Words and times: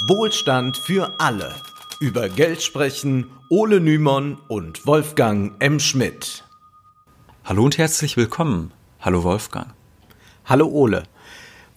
Wohlstand 0.00 0.76
für 0.76 1.14
alle. 1.18 1.54
Über 2.00 2.28
Geld 2.28 2.62
sprechen 2.62 3.30
Ole 3.48 3.80
Nymon 3.80 4.36
und 4.46 4.86
Wolfgang 4.86 5.54
M. 5.58 5.80
Schmidt. 5.80 6.44
Hallo 7.46 7.64
und 7.64 7.78
herzlich 7.78 8.18
willkommen. 8.18 8.72
Hallo 9.00 9.24
Wolfgang. 9.24 9.68
Hallo 10.44 10.66
Ole. 10.66 11.04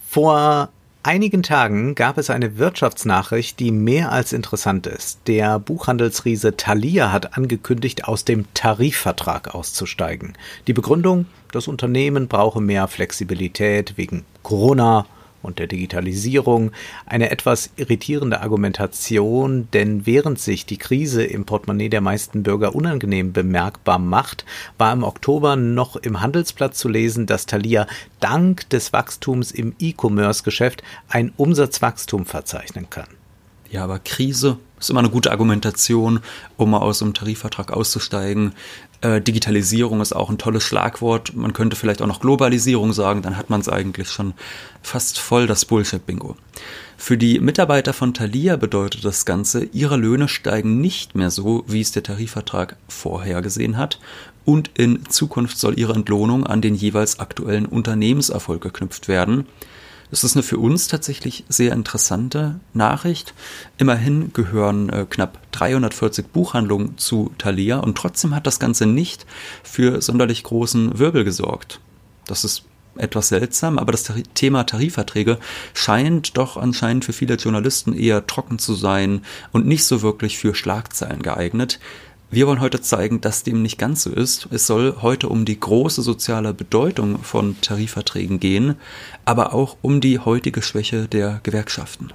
Vor 0.06 0.68
einigen 1.02 1.42
Tagen 1.42 1.94
gab 1.94 2.18
es 2.18 2.28
eine 2.28 2.58
Wirtschaftsnachricht, 2.58 3.58
die 3.58 3.72
mehr 3.72 4.12
als 4.12 4.34
interessant 4.34 4.86
ist. 4.86 5.20
Der 5.26 5.58
Buchhandelsriese 5.58 6.58
Thalia 6.58 7.12
hat 7.12 7.38
angekündigt, 7.38 8.04
aus 8.04 8.26
dem 8.26 8.44
Tarifvertrag 8.52 9.54
auszusteigen. 9.54 10.34
Die 10.66 10.74
Begründung, 10.74 11.24
das 11.52 11.68
Unternehmen 11.68 12.28
brauche 12.28 12.60
mehr 12.60 12.86
Flexibilität 12.86 13.96
wegen 13.96 14.26
Corona, 14.42 15.06
und 15.42 15.58
der 15.58 15.66
Digitalisierung 15.66 16.72
eine 17.06 17.30
etwas 17.30 17.70
irritierende 17.76 18.40
Argumentation, 18.40 19.68
denn 19.72 20.06
während 20.06 20.38
sich 20.38 20.66
die 20.66 20.78
Krise 20.78 21.24
im 21.24 21.44
Portemonnaie 21.44 21.88
der 21.88 22.00
meisten 22.00 22.42
Bürger 22.42 22.74
unangenehm 22.74 23.32
bemerkbar 23.32 23.98
macht, 23.98 24.44
war 24.78 24.92
im 24.92 25.02
Oktober 25.02 25.56
noch 25.56 25.96
im 25.96 26.20
Handelsblatt 26.20 26.74
zu 26.74 26.88
lesen, 26.88 27.26
dass 27.26 27.46
Thalia 27.46 27.86
dank 28.20 28.68
des 28.70 28.92
Wachstums 28.92 29.50
im 29.50 29.74
E-Commerce-Geschäft 29.78 30.82
ein 31.08 31.32
Umsatzwachstum 31.36 32.26
verzeichnen 32.26 32.88
kann. 32.90 33.08
Ja, 33.70 33.84
aber 33.84 34.00
Krise 34.00 34.58
ist 34.80 34.90
immer 34.90 35.00
eine 35.00 35.10
gute 35.10 35.30
Argumentation, 35.30 36.20
um 36.56 36.70
mal 36.70 36.78
aus 36.78 37.02
einem 37.02 37.14
Tarifvertrag 37.14 37.72
auszusteigen. 37.72 38.52
Äh, 39.02 39.20
Digitalisierung 39.20 40.00
ist 40.00 40.12
auch 40.12 40.28
ein 40.28 40.38
tolles 40.38 40.62
Schlagwort. 40.62 41.34
Man 41.34 41.52
könnte 41.52 41.76
vielleicht 41.76 42.02
auch 42.02 42.06
noch 42.06 42.20
Globalisierung 42.20 42.92
sagen, 42.92 43.22
dann 43.22 43.36
hat 43.36 43.48
man 43.48 43.60
es 43.60 43.68
eigentlich 43.68 44.10
schon 44.10 44.34
fast 44.82 45.18
voll 45.18 45.46
das 45.46 45.64
Bullshit-Bingo. 45.64 46.36
Für 46.98 47.16
die 47.16 47.40
Mitarbeiter 47.40 47.94
von 47.94 48.12
Thalia 48.12 48.56
bedeutet 48.56 49.04
das 49.04 49.24
Ganze, 49.24 49.64
ihre 49.64 49.96
Löhne 49.96 50.28
steigen 50.28 50.82
nicht 50.82 51.14
mehr 51.14 51.30
so, 51.30 51.64
wie 51.66 51.80
es 51.80 51.92
der 51.92 52.02
Tarifvertrag 52.02 52.76
vorhergesehen 52.88 53.78
hat. 53.78 53.98
Und 54.44 54.70
in 54.76 55.08
Zukunft 55.08 55.58
soll 55.58 55.78
ihre 55.78 55.94
Entlohnung 55.94 56.46
an 56.46 56.60
den 56.60 56.74
jeweils 56.74 57.18
aktuellen 57.18 57.66
Unternehmenserfolg 57.66 58.62
geknüpft 58.62 59.08
werden. 59.08 59.46
Es 60.12 60.24
ist 60.24 60.34
eine 60.34 60.42
für 60.42 60.58
uns 60.58 60.88
tatsächlich 60.88 61.44
sehr 61.48 61.72
interessante 61.72 62.58
Nachricht. 62.74 63.32
Immerhin 63.78 64.32
gehören 64.32 64.88
äh, 64.88 65.06
knapp 65.08 65.38
340 65.52 66.28
Buchhandlungen 66.28 66.98
zu 66.98 67.32
Thalia 67.38 67.78
und 67.78 67.96
trotzdem 67.96 68.34
hat 68.34 68.46
das 68.46 68.58
Ganze 68.58 68.86
nicht 68.86 69.24
für 69.62 70.02
sonderlich 70.02 70.42
großen 70.42 70.98
Wirbel 70.98 71.22
gesorgt. 71.22 71.80
Das 72.26 72.44
ist 72.44 72.64
etwas 72.96 73.28
seltsam, 73.28 73.78
aber 73.78 73.92
das 73.92 74.12
Thema 74.34 74.64
Tarifverträge 74.64 75.38
scheint 75.74 76.36
doch 76.36 76.56
anscheinend 76.56 77.04
für 77.04 77.12
viele 77.12 77.34
Journalisten 77.34 77.92
eher 77.92 78.26
trocken 78.26 78.58
zu 78.58 78.74
sein 78.74 79.22
und 79.52 79.66
nicht 79.66 79.84
so 79.84 80.02
wirklich 80.02 80.38
für 80.38 80.54
Schlagzeilen 80.56 81.22
geeignet. 81.22 81.78
Wir 82.32 82.46
wollen 82.46 82.60
heute 82.60 82.80
zeigen, 82.80 83.20
dass 83.20 83.42
dem 83.42 83.60
nicht 83.60 83.76
ganz 83.76 84.04
so 84.04 84.10
ist. 84.10 84.46
Es 84.52 84.68
soll 84.68 84.98
heute 85.02 85.28
um 85.28 85.44
die 85.44 85.58
große 85.58 86.00
soziale 86.00 86.54
Bedeutung 86.54 87.24
von 87.24 87.60
Tarifverträgen 87.60 88.38
gehen, 88.38 88.76
aber 89.24 89.52
auch 89.52 89.76
um 89.82 90.00
die 90.00 90.20
heutige 90.20 90.62
Schwäche 90.62 91.08
der 91.08 91.40
Gewerkschaften. 91.42 92.12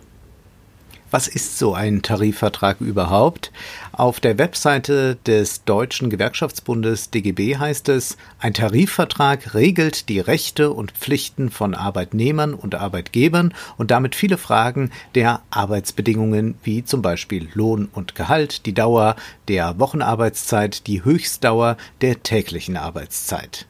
Was 1.16 1.30
ist 1.30 1.58
so 1.58 1.73
ein 1.73 2.02
Tarifvertrag 2.02 2.81
überhaupt? 2.81 3.53
Auf 3.94 4.19
der 4.19 4.38
Webseite 4.38 5.16
des 5.25 5.63
Deutschen 5.63 6.09
Gewerkschaftsbundes 6.09 7.09
DGB 7.09 7.55
heißt 7.55 7.88
es, 7.88 8.17
ein 8.38 8.53
Tarifvertrag 8.53 9.53
regelt 9.53 10.09
die 10.09 10.19
Rechte 10.19 10.71
und 10.71 10.91
Pflichten 10.91 11.52
von 11.52 11.73
Arbeitnehmern 11.73 12.53
und 12.53 12.75
Arbeitgebern 12.75 13.53
und 13.77 13.91
damit 13.91 14.13
viele 14.13 14.38
Fragen 14.38 14.91
der 15.16 15.39
Arbeitsbedingungen 15.52 16.55
wie 16.63 16.83
zum 16.83 17.02
Beispiel 17.02 17.47
Lohn 17.53 17.88
und 17.93 18.16
Gehalt, 18.16 18.66
die 18.66 18.73
Dauer 18.73 19.16
der 19.47 19.80
Wochenarbeitszeit, 19.80 20.86
die 20.86 21.05
Höchstdauer 21.05 21.77
der 22.02 22.23
täglichen 22.23 22.75
Arbeitszeit. 22.75 23.67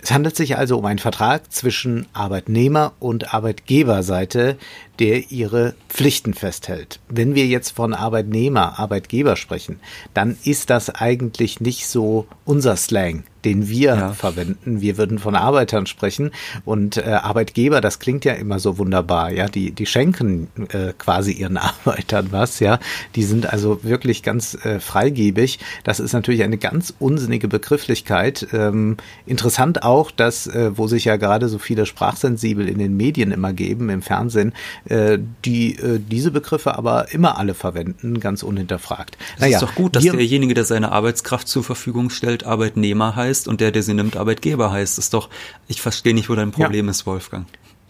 Es 0.00 0.12
handelt 0.12 0.36
sich 0.36 0.56
also 0.56 0.78
um 0.78 0.84
einen 0.84 1.00
Vertrag 1.00 1.52
zwischen 1.52 2.06
Arbeitnehmer 2.12 2.92
und 3.00 3.34
Arbeitgeberseite, 3.34 4.56
der 4.98 5.30
ihre 5.30 5.74
Pflichten 5.88 6.34
festhält. 6.34 7.00
Wenn 7.08 7.34
wir 7.34 7.46
jetzt 7.46 7.70
von 7.70 7.94
Arbeitnehmer, 7.94 8.78
Arbeitgeber 8.78 9.36
sprechen, 9.36 9.80
dann 10.14 10.36
ist 10.44 10.70
das 10.70 10.90
eigentlich 10.90 11.60
nicht 11.60 11.86
so 11.86 12.26
unser 12.44 12.76
Slang, 12.76 13.24
den 13.44 13.68
wir 13.68 13.94
ja. 13.94 14.12
verwenden. 14.12 14.80
Wir 14.80 14.98
würden 14.98 15.18
von 15.18 15.34
Arbeitern 15.34 15.86
sprechen 15.86 16.32
und 16.64 16.96
äh, 16.96 17.02
Arbeitgeber, 17.02 17.80
das 17.80 17.98
klingt 17.98 18.24
ja 18.24 18.32
immer 18.32 18.58
so 18.58 18.78
wunderbar, 18.78 19.30
ja, 19.30 19.48
die 19.48 19.70
die 19.70 19.86
schenken 19.86 20.48
äh, 20.72 20.92
quasi 20.98 21.32
ihren 21.32 21.56
Arbeitern 21.58 22.28
was, 22.30 22.60
ja, 22.60 22.78
die 23.14 23.22
sind 23.22 23.50
also 23.52 23.84
wirklich 23.84 24.22
ganz 24.22 24.54
äh, 24.64 24.80
freigebig. 24.80 25.60
Das 25.84 26.00
ist 26.00 26.12
natürlich 26.12 26.42
eine 26.42 26.58
ganz 26.58 26.92
unsinnige 26.98 27.48
Begrifflichkeit. 27.48 28.48
Ähm, 28.52 28.96
interessant 29.26 29.82
auch, 29.82 30.10
dass 30.10 30.46
äh, 30.46 30.76
wo 30.76 30.86
sich 30.86 31.04
ja 31.04 31.16
gerade 31.16 31.48
so 31.48 31.58
viele 31.58 31.86
sprachsensibel 31.86 32.68
in 32.68 32.78
den 32.78 32.96
Medien 32.96 33.30
immer 33.30 33.52
geben 33.52 33.88
im 33.90 34.02
Fernsehen, 34.02 34.52
äh, 34.88 35.18
die 35.44 35.76
äh, 35.76 35.98
diese 35.98 36.30
Begriffe 36.30 36.76
aber 36.76 37.12
immer 37.12 37.38
alle 37.38 37.54
verwenden, 37.54 38.20
ganz 38.20 38.42
unhinterfragt. 38.42 39.18
Es 39.36 39.40
naja, 39.40 39.58
ist 39.58 39.62
doch 39.62 39.74
gut, 39.74 39.96
dass 39.96 40.04
derjenige, 40.04 40.54
der 40.54 40.64
seine 40.64 40.92
Arbeitskraft 40.92 41.48
zur 41.48 41.64
Verfügung 41.64 42.10
stellt, 42.10 42.44
Arbeitnehmer 42.44 43.14
heißt 43.14 43.48
und 43.48 43.60
der, 43.60 43.70
der 43.70 43.82
sie 43.82 43.94
nimmt, 43.94 44.16
Arbeitgeber 44.16 44.70
heißt. 44.72 44.98
Das 44.98 45.06
ist 45.06 45.14
doch, 45.14 45.28
ich 45.66 45.82
verstehe 45.82 46.14
nicht, 46.14 46.28
wo 46.28 46.34
dein 46.34 46.52
Problem 46.52 46.86
ja. 46.86 46.90
ist, 46.90 47.06
Wolfgang. 47.06 47.46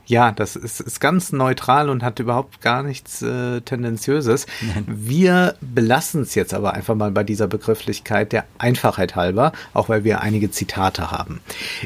Ja, 0.08 0.32
das 0.32 0.56
ist, 0.56 0.80
ist 0.80 1.00
ganz 1.00 1.32
neutral 1.32 1.90
und 1.90 2.02
hat 2.02 2.18
überhaupt 2.18 2.62
gar 2.62 2.82
nichts 2.82 3.20
äh, 3.20 3.60
Tendenziöses. 3.60 4.46
Nein. 4.62 4.84
Wir 4.88 5.54
belassen 5.60 6.22
es 6.22 6.34
jetzt 6.34 6.54
aber 6.54 6.72
einfach 6.72 6.94
mal 6.94 7.10
bei 7.10 7.24
dieser 7.24 7.46
Begrifflichkeit 7.46 8.32
der 8.32 8.46
Einfachheit 8.56 9.16
halber, 9.16 9.52
auch 9.74 9.90
weil 9.90 10.04
wir 10.04 10.22
einige 10.22 10.50
Zitate 10.50 11.10
haben. 11.10 11.40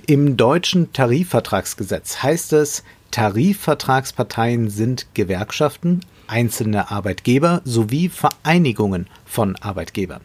Im 0.06 0.36
deutschen 0.36 0.92
Tarifvertragsgesetz 0.92 2.22
heißt 2.22 2.52
es, 2.52 2.84
Tarifvertragsparteien 3.10 4.70
sind 4.70 5.08
Gewerkschaften, 5.14 6.00
einzelne 6.28 6.92
Arbeitgeber 6.92 7.60
sowie 7.64 8.08
Vereinigungen 8.08 9.08
von 9.26 9.56
Arbeitgebern. 9.56 10.20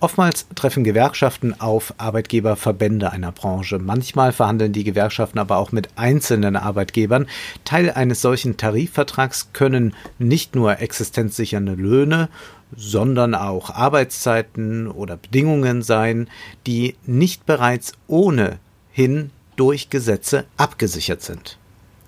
Oftmals 0.00 0.46
treffen 0.54 0.84
Gewerkschaften 0.84 1.58
auf 1.60 1.94
Arbeitgeberverbände 1.98 3.12
einer 3.12 3.32
Branche. 3.32 3.78
Manchmal 3.78 4.32
verhandeln 4.32 4.72
die 4.72 4.84
Gewerkschaften 4.84 5.38
aber 5.38 5.56
auch 5.56 5.72
mit 5.72 5.88
einzelnen 5.96 6.56
Arbeitgebern. 6.56 7.26
Teil 7.64 7.90
eines 7.90 8.20
solchen 8.20 8.56
Tarifvertrags 8.56 9.52
können 9.52 9.94
nicht 10.18 10.54
nur 10.54 10.80
existenzsichernde 10.80 11.74
Löhne, 11.74 12.28
sondern 12.76 13.34
auch 13.34 13.70
Arbeitszeiten 13.70 14.88
oder 14.88 15.16
Bedingungen 15.16 15.82
sein, 15.82 16.28
die 16.66 16.96
nicht 17.06 17.46
bereits 17.46 17.92
ohnehin 18.06 19.30
durch 19.56 19.88
Gesetze 19.90 20.44
abgesichert 20.56 21.22
sind. 21.22 21.58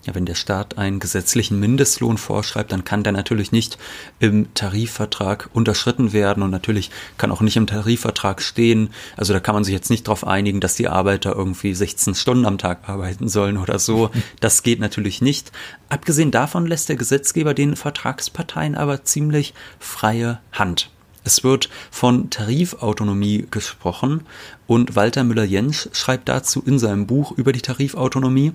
Ja, 0.05 0.15
wenn 0.15 0.27
der 0.27 0.35
Staat 0.35 0.79
einen 0.79 1.01
gesetzlichen 1.01 1.61
Mindestlohn 1.61 2.19
vorschreibt, 2.19 2.73
dann 2.73 2.85
kann 2.85 3.03
der 3.03 3.13
natürlich 3.13 3.53
nicht 3.53 3.79
im 4.21 4.55
Tarifvertrag 4.55 5.51
unterschritten 5.53 6.13
werden 6.13 6.43
und 6.43 6.51
natürlich 6.51 6.91
kann 7.19 7.31
auch 7.31 7.41
nicht 7.41 7.57
im 7.57 7.67
Tarifvertrag 7.67 8.41
stehen. 8.41 8.91
Also 9.17 9.33
da 9.33 9.41
kann 9.41 9.55
man 9.55 9.65
sich 9.65 9.75
jetzt 9.75 9.91
nicht 9.91 10.07
darauf 10.07 10.27
einigen, 10.27 10.61
dass 10.61 10.77
die 10.77 10.89
Arbeiter 10.89 11.35
irgendwie 11.35 11.75
16 11.75 12.15
Stunden 12.15 12.47
am 12.47 12.59
Tag 12.59 12.89
arbeiten 12.89 13.29
sollen 13.29 13.59
oder 13.59 13.79
so. 13.79 14.11
Das 14.41 14.63
geht 14.63 14.79
natürlich 14.79 15.21
nicht. 15.21 15.53
Abgesehen 15.89 16.31
davon 16.31 16.67
lässt 16.67 16.89
der 16.89 16.97
Gesetzgeber 16.97 17.55
den 17.55 17.77
Vertragsparteien 17.77 18.77
aber 18.77 19.05
ziemlich 19.05 19.53
freie 19.79 20.41
Hand. 20.53 20.91
Es 21.25 21.45
wird 21.45 21.69
von 21.91 22.31
Tarifautonomie 22.31 23.47
gesprochen 23.51 24.23
und 24.67 24.97
Walter 24.97 25.25
Müller-Jensch 25.25 25.91
schreibt 25.93 26.29
dazu 26.29 26.63
in 26.65 26.79
seinem 26.79 27.07
Buch 27.07 27.33
über 27.33 27.53
die 27.53 27.61
Tarifautonomie, 27.61 28.53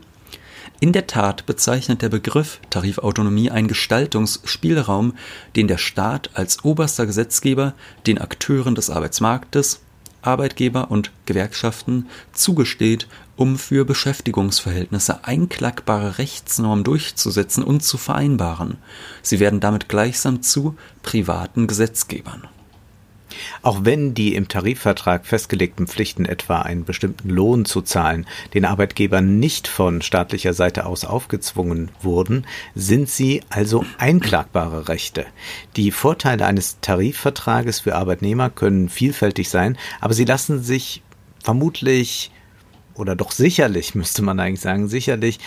in 0.80 0.94
der 0.94 1.08
Tat 1.08 1.46
bezeichnet 1.46 2.02
der 2.02 2.10
Begriff 2.10 2.60
Tarifautonomie 2.70 3.52
einen 3.52 3.68
Gestaltungsspielraum, 3.68 5.14
den 5.56 5.68
der 5.68 5.78
Staat 5.78 6.32
als 6.34 6.64
oberster 6.64 7.06
Gesetzgeber 7.06 7.74
den 8.06 8.18
Akteuren 8.20 8.76
des 8.76 8.90
Arbeitsmarktes, 8.90 9.82
Arbeitgeber 10.22 10.90
und 10.90 11.12
Gewerkschaften 11.26 12.08
zugesteht, 12.32 13.08
um 13.36 13.58
für 13.58 13.86
Beschäftigungsverhältnisse 13.86 15.26
einklagbare 15.26 16.18
Rechtsnormen 16.18 16.84
durchzusetzen 16.84 17.64
und 17.64 17.84
zu 17.84 17.98
vereinbaren. 17.98 18.78
Sie 19.22 19.40
werden 19.40 19.60
damit 19.60 19.90
gleichsam 19.90 20.42
zu 20.42 20.76
privaten 21.02 21.68
Gesetzgebern. 21.68 22.48
Auch 23.62 23.80
wenn 23.84 24.14
die 24.14 24.36
im 24.36 24.48
Tarifvertrag 24.48 25.26
festgelegten 25.26 25.88
Pflichten, 25.88 26.26
etwa 26.26 26.62
einen 26.62 26.86
bestimmten 26.86 27.30
Lohn 27.30 27.66
zu 27.66 27.82
zahlen, 27.82 28.26
den 28.54 28.66
Arbeitgebern 28.66 29.40
nicht 29.40 29.68
von 29.68 30.02
staatlicher 30.02 30.54
Seite 30.54 30.86
aus 30.86 31.06
aufgezwungen 31.06 31.90
wurden, 32.02 32.46
sind 32.76 33.10
sie 33.10 33.42
also 33.50 33.86
einklagbare 33.98 34.88
Rechte. 34.90 35.26
Die 35.76 35.92
Vorteile 35.92 36.46
eines 36.46 36.80
Tarifvertrages 36.82 37.82
für 37.82 37.96
Arbeitnehmer 37.96 38.50
können 38.50 38.90
vielfältig 38.90 39.50
sein, 39.50 39.78
aber 40.02 40.14
sie 40.14 40.26
lassen 40.26 40.62
sich 40.64 41.02
vermutlich 41.44 42.32
oder 42.96 43.16
doch 43.16 43.32
sicherlich, 43.32 43.96
müsste 43.96 44.22
man 44.22 44.40
eigentlich 44.40 44.62
sagen, 44.62 44.88
sicherlich 44.88 45.40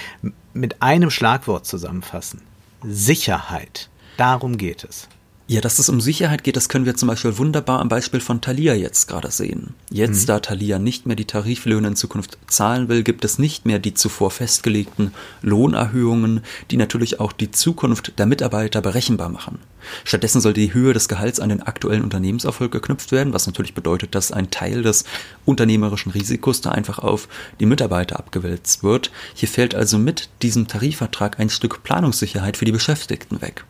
mit 0.53 0.83
einem 0.83 1.11
Schlagwort 1.11 1.67
zusammenfassen. 1.67 2.43
Sicherheit. 2.83 3.89
Darum 4.17 4.57
geht 4.57 4.85
es. 4.85 5.09
Ja, 5.49 5.61
dass 5.61 5.79
es 5.79 5.89
um 5.89 6.01
Sicherheit 6.01 6.43
geht, 6.43 6.57
das 6.57 6.69
können 6.69 6.87
wir 6.87 6.97
zum 6.97 7.07
Beispiel 7.07 7.39
wunderbar 7.39 7.79
am 7.79 7.89
Beispiel 7.89 8.19
von 8.19 8.41
Thalia 8.41 8.75
jetzt 8.75 9.07
gerade 9.07 9.31
sehen. 9.31 9.75
Jetzt, 9.93 10.23
mhm. 10.23 10.27
da 10.27 10.41
Thalia 10.41 10.81
nicht 10.81 11.07
mehr 11.07 11.15
die 11.15 11.25
Tariflöhne 11.25 11.87
in 11.87 11.97
Zukunft 11.97 12.37
zahlen 12.49 12.89
will, 12.89 13.05
gibt 13.05 13.25
es 13.25 13.39
nicht 13.39 13.65
mehr 13.65 13.79
die 13.79 13.95
zuvor 13.95 14.33
festgelegten 14.33 15.15
Lohnerhöhungen, 15.43 16.41
die 16.73 16.77
natürlich 16.77 17.21
auch 17.21 17.31
die 17.31 17.53
Zukunft 17.53 18.19
der 18.19 18.27
Mitarbeiter 18.27 18.83
berechenbar 18.83 19.29
machen. 19.29 19.61
Stattdessen 20.03 20.41
soll 20.41 20.53
die 20.53 20.75
Höhe 20.75 20.93
des 20.93 21.07
Gehalts 21.07 21.39
an 21.39 21.51
den 21.51 21.63
aktuellen 21.63 22.03
Unternehmenserfolg 22.03 22.73
geknüpft 22.73 23.13
werden, 23.13 23.33
was 23.33 23.47
natürlich 23.47 23.75
bedeutet, 23.75 24.17
dass 24.17 24.33
ein 24.33 24.51
Teil 24.51 24.83
des 24.83 25.05
unternehmerischen 25.45 26.11
Risikos 26.11 26.61
da 26.61 26.73
einfach 26.73 26.99
auf 26.99 27.29
die 27.61 27.67
Mitarbeiter 27.67 28.19
abgewälzt 28.19 28.83
wird. 28.83 29.13
Hier 29.35 29.49
fällt 29.49 29.77
also 29.77 29.97
mit 29.97 30.29
diesem 30.43 30.67
Tarifvertrag 30.67 31.39
ein 31.39 31.51
Stück 31.51 31.85
Planungssicherheit 31.85 32.57
für 32.57 32.65
die 32.65 32.73
Beschäftigten 32.73 33.41
weg. 33.41 33.65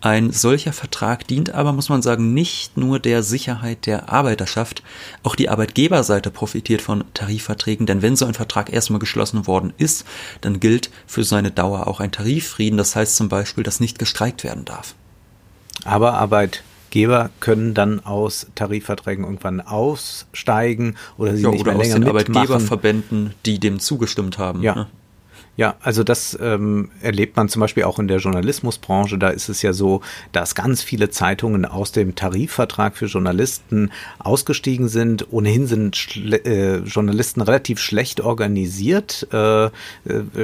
Ein 0.00 0.30
solcher 0.30 0.72
Vertrag 0.72 1.26
dient 1.26 1.54
aber, 1.54 1.72
muss 1.72 1.88
man 1.88 2.02
sagen, 2.02 2.32
nicht 2.32 2.76
nur 2.76 3.00
der 3.00 3.24
Sicherheit 3.24 3.86
der 3.86 4.12
Arbeiterschaft, 4.12 4.84
auch 5.24 5.34
die 5.34 5.48
Arbeitgeberseite 5.48 6.30
profitiert 6.30 6.82
von 6.82 7.02
Tarifverträgen, 7.14 7.84
denn 7.86 8.00
wenn 8.00 8.14
so 8.14 8.24
ein 8.24 8.34
Vertrag 8.34 8.72
erstmal 8.72 9.00
geschlossen 9.00 9.48
worden 9.48 9.72
ist, 9.76 10.04
dann 10.40 10.60
gilt 10.60 10.90
für 11.06 11.24
seine 11.24 11.50
Dauer 11.50 11.88
auch 11.88 11.98
ein 11.98 12.12
Tariffrieden, 12.12 12.78
das 12.78 12.94
heißt 12.94 13.16
zum 13.16 13.28
Beispiel, 13.28 13.64
dass 13.64 13.80
nicht 13.80 13.98
gestreikt 13.98 14.44
werden 14.44 14.64
darf. 14.64 14.94
Aber 15.84 16.14
Arbeitgeber 16.14 17.30
können 17.40 17.74
dann 17.74 17.98
aus 18.04 18.46
Tarifverträgen 18.54 19.24
irgendwann 19.24 19.60
aussteigen 19.60 20.94
oder 21.16 21.36
sie 21.36 21.42
ja, 21.42 21.50
nicht 21.50 21.62
oder 21.62 21.72
mehr 21.72 21.82
länger 21.82 21.94
aus 21.96 22.00
den 22.00 22.14
mitmachen. 22.14 22.36
Arbeitgeberverbänden, 22.36 23.34
die 23.46 23.58
dem 23.58 23.80
zugestimmt 23.80 24.38
haben. 24.38 24.62
Ja. 24.62 24.74
Ne? 24.76 24.86
Ja, 25.58 25.74
also 25.80 26.04
das 26.04 26.38
ähm, 26.40 26.88
erlebt 27.02 27.36
man 27.36 27.48
zum 27.48 27.58
Beispiel 27.58 27.82
auch 27.82 27.98
in 27.98 28.06
der 28.06 28.18
Journalismusbranche. 28.18 29.18
Da 29.18 29.30
ist 29.30 29.48
es 29.48 29.60
ja 29.60 29.72
so, 29.72 30.02
dass 30.30 30.54
ganz 30.54 30.84
viele 30.84 31.10
Zeitungen 31.10 31.64
aus 31.64 31.90
dem 31.90 32.14
Tarifvertrag 32.14 32.96
für 32.96 33.06
Journalisten 33.06 33.90
ausgestiegen 34.20 34.86
sind. 34.86 35.32
Ohnehin 35.32 35.66
sind 35.66 36.16
äh, 36.16 36.76
Journalisten 36.76 37.40
relativ 37.40 37.80
schlecht 37.80 38.20
organisiert, 38.20 39.26
äh, 39.32 39.64
äh, 39.64 39.70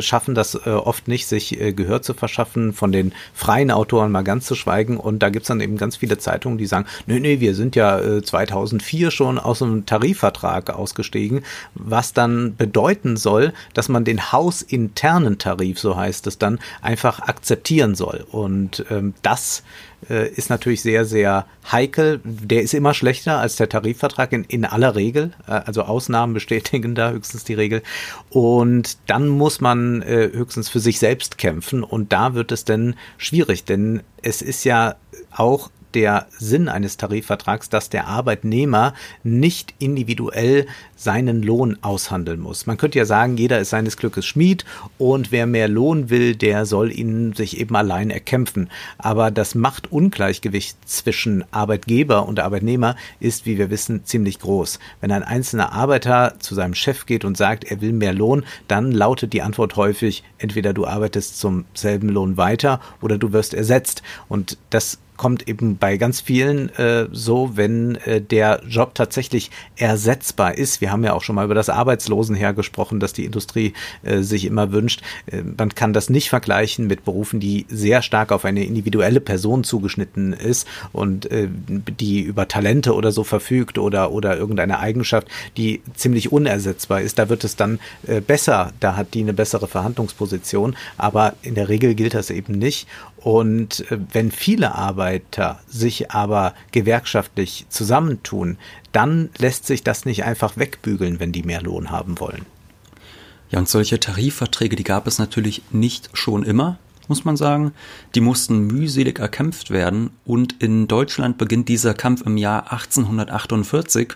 schaffen 0.00 0.34
das 0.34 0.56
äh, 0.56 0.70
oft 0.70 1.06
nicht, 1.06 1.28
sich 1.28 1.60
äh, 1.60 1.72
Gehör 1.72 2.02
zu 2.02 2.14
verschaffen, 2.14 2.72
von 2.72 2.90
den 2.90 3.12
freien 3.34 3.70
Autoren 3.70 4.10
mal 4.10 4.24
ganz 4.24 4.46
zu 4.46 4.56
schweigen. 4.56 4.96
Und 4.96 5.22
da 5.22 5.30
gibt's 5.30 5.46
dann 5.46 5.60
eben 5.60 5.76
ganz 5.76 5.94
viele 5.94 6.18
Zeitungen, 6.18 6.58
die 6.58 6.66
sagen, 6.66 6.86
nee, 7.06 7.20
nee, 7.20 7.38
wir 7.38 7.54
sind 7.54 7.76
ja 7.76 8.00
äh, 8.00 8.20
2004 8.20 9.12
schon 9.12 9.38
aus 9.38 9.60
dem 9.60 9.86
Tarifvertrag 9.86 10.70
ausgestiegen, 10.70 11.44
was 11.74 12.14
dann 12.14 12.56
bedeuten 12.56 13.16
soll, 13.16 13.52
dass 13.74 13.88
man 13.88 14.04
den 14.04 14.32
hausintern 14.32 15.03
internen 15.04 15.38
Tarif, 15.38 15.78
so 15.78 15.96
heißt 15.96 16.26
es 16.26 16.38
dann, 16.38 16.58
einfach 16.80 17.20
akzeptieren 17.20 17.94
soll. 17.94 18.24
Und 18.30 18.86
ähm, 18.90 19.12
das 19.20 19.62
äh, 20.08 20.28
ist 20.28 20.48
natürlich 20.48 20.80
sehr, 20.80 21.04
sehr 21.04 21.46
heikel. 21.70 22.20
Der 22.24 22.62
ist 22.62 22.72
immer 22.72 22.94
schlechter 22.94 23.38
als 23.38 23.56
der 23.56 23.68
Tarifvertrag 23.68 24.32
in, 24.32 24.44
in 24.44 24.64
aller 24.64 24.94
Regel. 24.94 25.32
Äh, 25.46 25.52
also 25.52 25.82
Ausnahmen 25.82 26.32
bestätigen 26.32 26.94
da 26.94 27.10
höchstens 27.10 27.44
die 27.44 27.52
Regel. 27.52 27.82
Und 28.30 28.96
dann 29.06 29.28
muss 29.28 29.60
man 29.60 30.00
äh, 30.00 30.30
höchstens 30.32 30.70
für 30.70 30.80
sich 30.80 30.98
selbst 30.98 31.36
kämpfen. 31.36 31.82
Und 31.82 32.12
da 32.14 32.32
wird 32.32 32.50
es 32.50 32.64
dann 32.64 32.94
schwierig, 33.18 33.64
denn 33.64 34.02
es 34.22 34.40
ist 34.40 34.64
ja 34.64 34.96
auch 35.36 35.70
der 35.94 36.26
Sinn 36.38 36.68
eines 36.68 36.96
Tarifvertrags, 36.96 37.68
dass 37.68 37.88
der 37.88 38.06
Arbeitnehmer 38.06 38.94
nicht 39.22 39.74
individuell 39.78 40.66
seinen 40.96 41.42
Lohn 41.42 41.78
aushandeln 41.82 42.40
muss. 42.40 42.66
Man 42.66 42.76
könnte 42.76 42.98
ja 42.98 43.04
sagen, 43.04 43.36
jeder 43.36 43.58
ist 43.58 43.70
seines 43.70 43.96
Glückes 43.96 44.26
Schmied 44.26 44.64
und 44.98 45.32
wer 45.32 45.46
mehr 45.46 45.68
Lohn 45.68 46.10
will, 46.10 46.34
der 46.34 46.66
soll 46.66 46.92
ihn 46.92 47.32
sich 47.34 47.58
eben 47.58 47.76
allein 47.76 48.10
erkämpfen. 48.10 48.70
Aber 48.98 49.30
das 49.30 49.54
Machtungleichgewicht 49.54 50.76
zwischen 50.88 51.44
Arbeitgeber 51.50 52.26
und 52.26 52.40
Arbeitnehmer 52.40 52.96
ist, 53.20 53.46
wie 53.46 53.58
wir 53.58 53.70
wissen, 53.70 54.04
ziemlich 54.04 54.38
groß. 54.40 54.78
Wenn 55.00 55.12
ein 55.12 55.22
einzelner 55.22 55.72
Arbeiter 55.72 56.34
zu 56.38 56.54
seinem 56.54 56.74
Chef 56.74 57.06
geht 57.06 57.24
und 57.24 57.36
sagt, 57.36 57.64
er 57.64 57.80
will 57.80 57.92
mehr 57.92 58.14
Lohn, 58.14 58.44
dann 58.68 58.92
lautet 58.92 59.32
die 59.32 59.42
Antwort 59.42 59.76
häufig, 59.76 60.24
entweder 60.38 60.72
du 60.72 60.86
arbeitest 60.86 61.38
zum 61.38 61.64
selben 61.74 62.08
Lohn 62.08 62.36
weiter 62.36 62.80
oder 63.00 63.18
du 63.18 63.32
wirst 63.32 63.54
ersetzt. 63.54 64.02
Und 64.28 64.58
das 64.70 64.98
kommt 65.16 65.48
eben 65.48 65.76
bei 65.78 65.96
ganz 65.96 66.20
vielen 66.20 66.68
äh, 66.76 67.08
so, 67.12 67.56
wenn 67.56 67.96
äh, 67.96 68.20
der 68.20 68.60
Job 68.68 68.94
tatsächlich 68.94 69.50
ersetzbar 69.76 70.56
ist. 70.56 70.80
Wir 70.80 70.90
haben 70.90 71.04
ja 71.04 71.12
auch 71.12 71.22
schon 71.22 71.36
mal 71.36 71.44
über 71.44 71.54
das 71.54 71.68
Arbeitslosenheer 71.68 72.52
gesprochen, 72.52 73.00
das 73.00 73.12
die 73.12 73.24
Industrie 73.24 73.74
äh, 74.02 74.22
sich 74.22 74.44
immer 74.44 74.72
wünscht. 74.72 75.02
Äh, 75.26 75.42
man 75.56 75.74
kann 75.74 75.92
das 75.92 76.10
nicht 76.10 76.28
vergleichen 76.28 76.86
mit 76.86 77.04
Berufen, 77.04 77.40
die 77.40 77.66
sehr 77.68 78.02
stark 78.02 78.32
auf 78.32 78.44
eine 78.44 78.64
individuelle 78.64 79.20
Person 79.20 79.64
zugeschnitten 79.64 80.32
ist 80.32 80.66
und 80.92 81.30
äh, 81.30 81.48
die 81.48 82.22
über 82.22 82.48
Talente 82.48 82.94
oder 82.94 83.12
so 83.12 83.24
verfügt 83.24 83.78
oder, 83.78 84.10
oder 84.10 84.36
irgendeine 84.36 84.78
Eigenschaft, 84.78 85.28
die 85.56 85.82
ziemlich 85.94 86.32
unersetzbar 86.32 87.00
ist. 87.00 87.18
Da 87.18 87.28
wird 87.28 87.44
es 87.44 87.56
dann 87.56 87.78
äh, 88.06 88.20
besser, 88.20 88.72
da 88.80 88.96
hat 88.96 89.14
die 89.14 89.20
eine 89.20 89.34
bessere 89.34 89.68
Verhandlungsposition, 89.68 90.76
aber 90.96 91.34
in 91.42 91.54
der 91.54 91.68
Regel 91.68 91.94
gilt 91.94 92.14
das 92.14 92.30
eben 92.30 92.54
nicht. 92.54 92.88
Und 93.24 93.90
äh, 93.90 93.98
wenn 94.12 94.30
viele 94.30 94.74
Arbeiter 95.04 95.60
sich 95.66 96.12
aber 96.12 96.54
gewerkschaftlich 96.72 97.66
zusammentun, 97.68 98.56
dann 98.92 99.28
lässt 99.36 99.66
sich 99.66 99.84
das 99.84 100.06
nicht 100.06 100.24
einfach 100.24 100.56
wegbügeln, 100.56 101.20
wenn 101.20 101.30
die 101.30 101.42
mehr 101.42 101.60
Lohn 101.60 101.90
haben 101.90 102.20
wollen. 102.20 102.46
Ja, 103.50 103.58
und 103.58 103.68
solche 103.68 104.00
Tarifverträge, 104.00 104.76
die 104.76 104.84
gab 104.84 105.06
es 105.06 105.18
natürlich 105.18 105.60
nicht 105.70 106.08
schon 106.14 106.42
immer, 106.42 106.78
muss 107.06 107.26
man 107.26 107.36
sagen. 107.36 107.72
Die 108.14 108.22
mussten 108.22 108.66
mühselig 108.66 109.18
erkämpft 109.18 109.70
werden 109.70 110.10
und 110.24 110.62
in 110.62 110.88
Deutschland 110.88 111.36
beginnt 111.36 111.68
dieser 111.68 111.92
Kampf 111.92 112.22
im 112.22 112.38
Jahr 112.38 112.72
1848, 112.72 114.14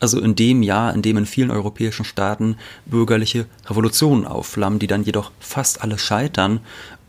also 0.00 0.20
in 0.20 0.34
dem 0.34 0.62
Jahr, 0.62 0.94
in 0.94 1.02
dem 1.02 1.18
in 1.18 1.26
vielen 1.26 1.50
europäischen 1.50 2.06
Staaten 2.06 2.56
bürgerliche 2.86 3.44
Revolutionen 3.66 4.26
aufflammen, 4.26 4.78
die 4.78 4.86
dann 4.86 5.04
jedoch 5.04 5.32
fast 5.38 5.82
alle 5.82 5.98
scheitern. 5.98 6.60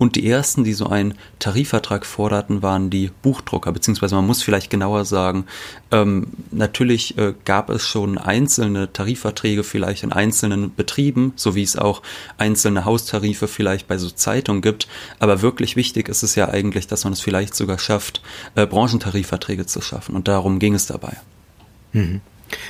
Und 0.02 0.16
die 0.16 0.28
ersten, 0.28 0.64
die 0.64 0.74
so 0.74 0.88
einen 0.88 1.14
Tarifvertrag 1.38 2.08
forderten, 2.08 2.64
waren 2.64 2.90
die 2.90 3.12
Buchdrucker, 3.22 3.72
beziehungsweise 3.72 4.16
man 4.16 4.26
muss 4.26 4.42
vielleicht 4.42 4.72
genauer 4.72 5.06
sagen, 5.06 5.46
ähm, 5.92 6.26
natürlich 6.50 7.20
äh, 7.20 7.36
gab 7.46 7.70
es 7.70 7.88
schon 7.88 8.18
einzelne 8.18 8.92
Tarifverträge 8.92 9.64
vielleicht 9.64 10.02
in 10.02 10.12
einzelnen 10.12 10.74
Betrieben, 10.74 11.34
so 11.36 11.54
wie 11.54 11.62
es 11.62 11.78
auch 11.78 12.02
einzelne 12.40 12.84
Haustarife 12.84 13.48
vielleicht 13.48 13.88
bei 13.88 14.00
so 14.00 14.10
Zeitungen 14.10 14.64
gibt. 14.64 14.88
Aber 15.20 15.44
wirklich 15.44 15.76
wichtig 15.76 16.10
ist 16.10 16.24
es 16.24 16.34
ja 16.34 16.50
eigentlich, 16.50 16.88
dass 16.88 17.04
man 17.04 17.14
es 17.14 17.22
vielleicht 17.22 17.54
sogar 17.54 17.78
schafft, 17.78 18.24
äh, 18.56 18.66
Branchentarifverträge 18.66 19.68
zu 19.68 19.82
schaffen. 19.82 20.16
Und 20.16 20.28
darum 20.28 20.58
ging 20.58 20.74
es 20.74 20.88
dabei. 20.88 21.18
Mhm. 21.94 22.22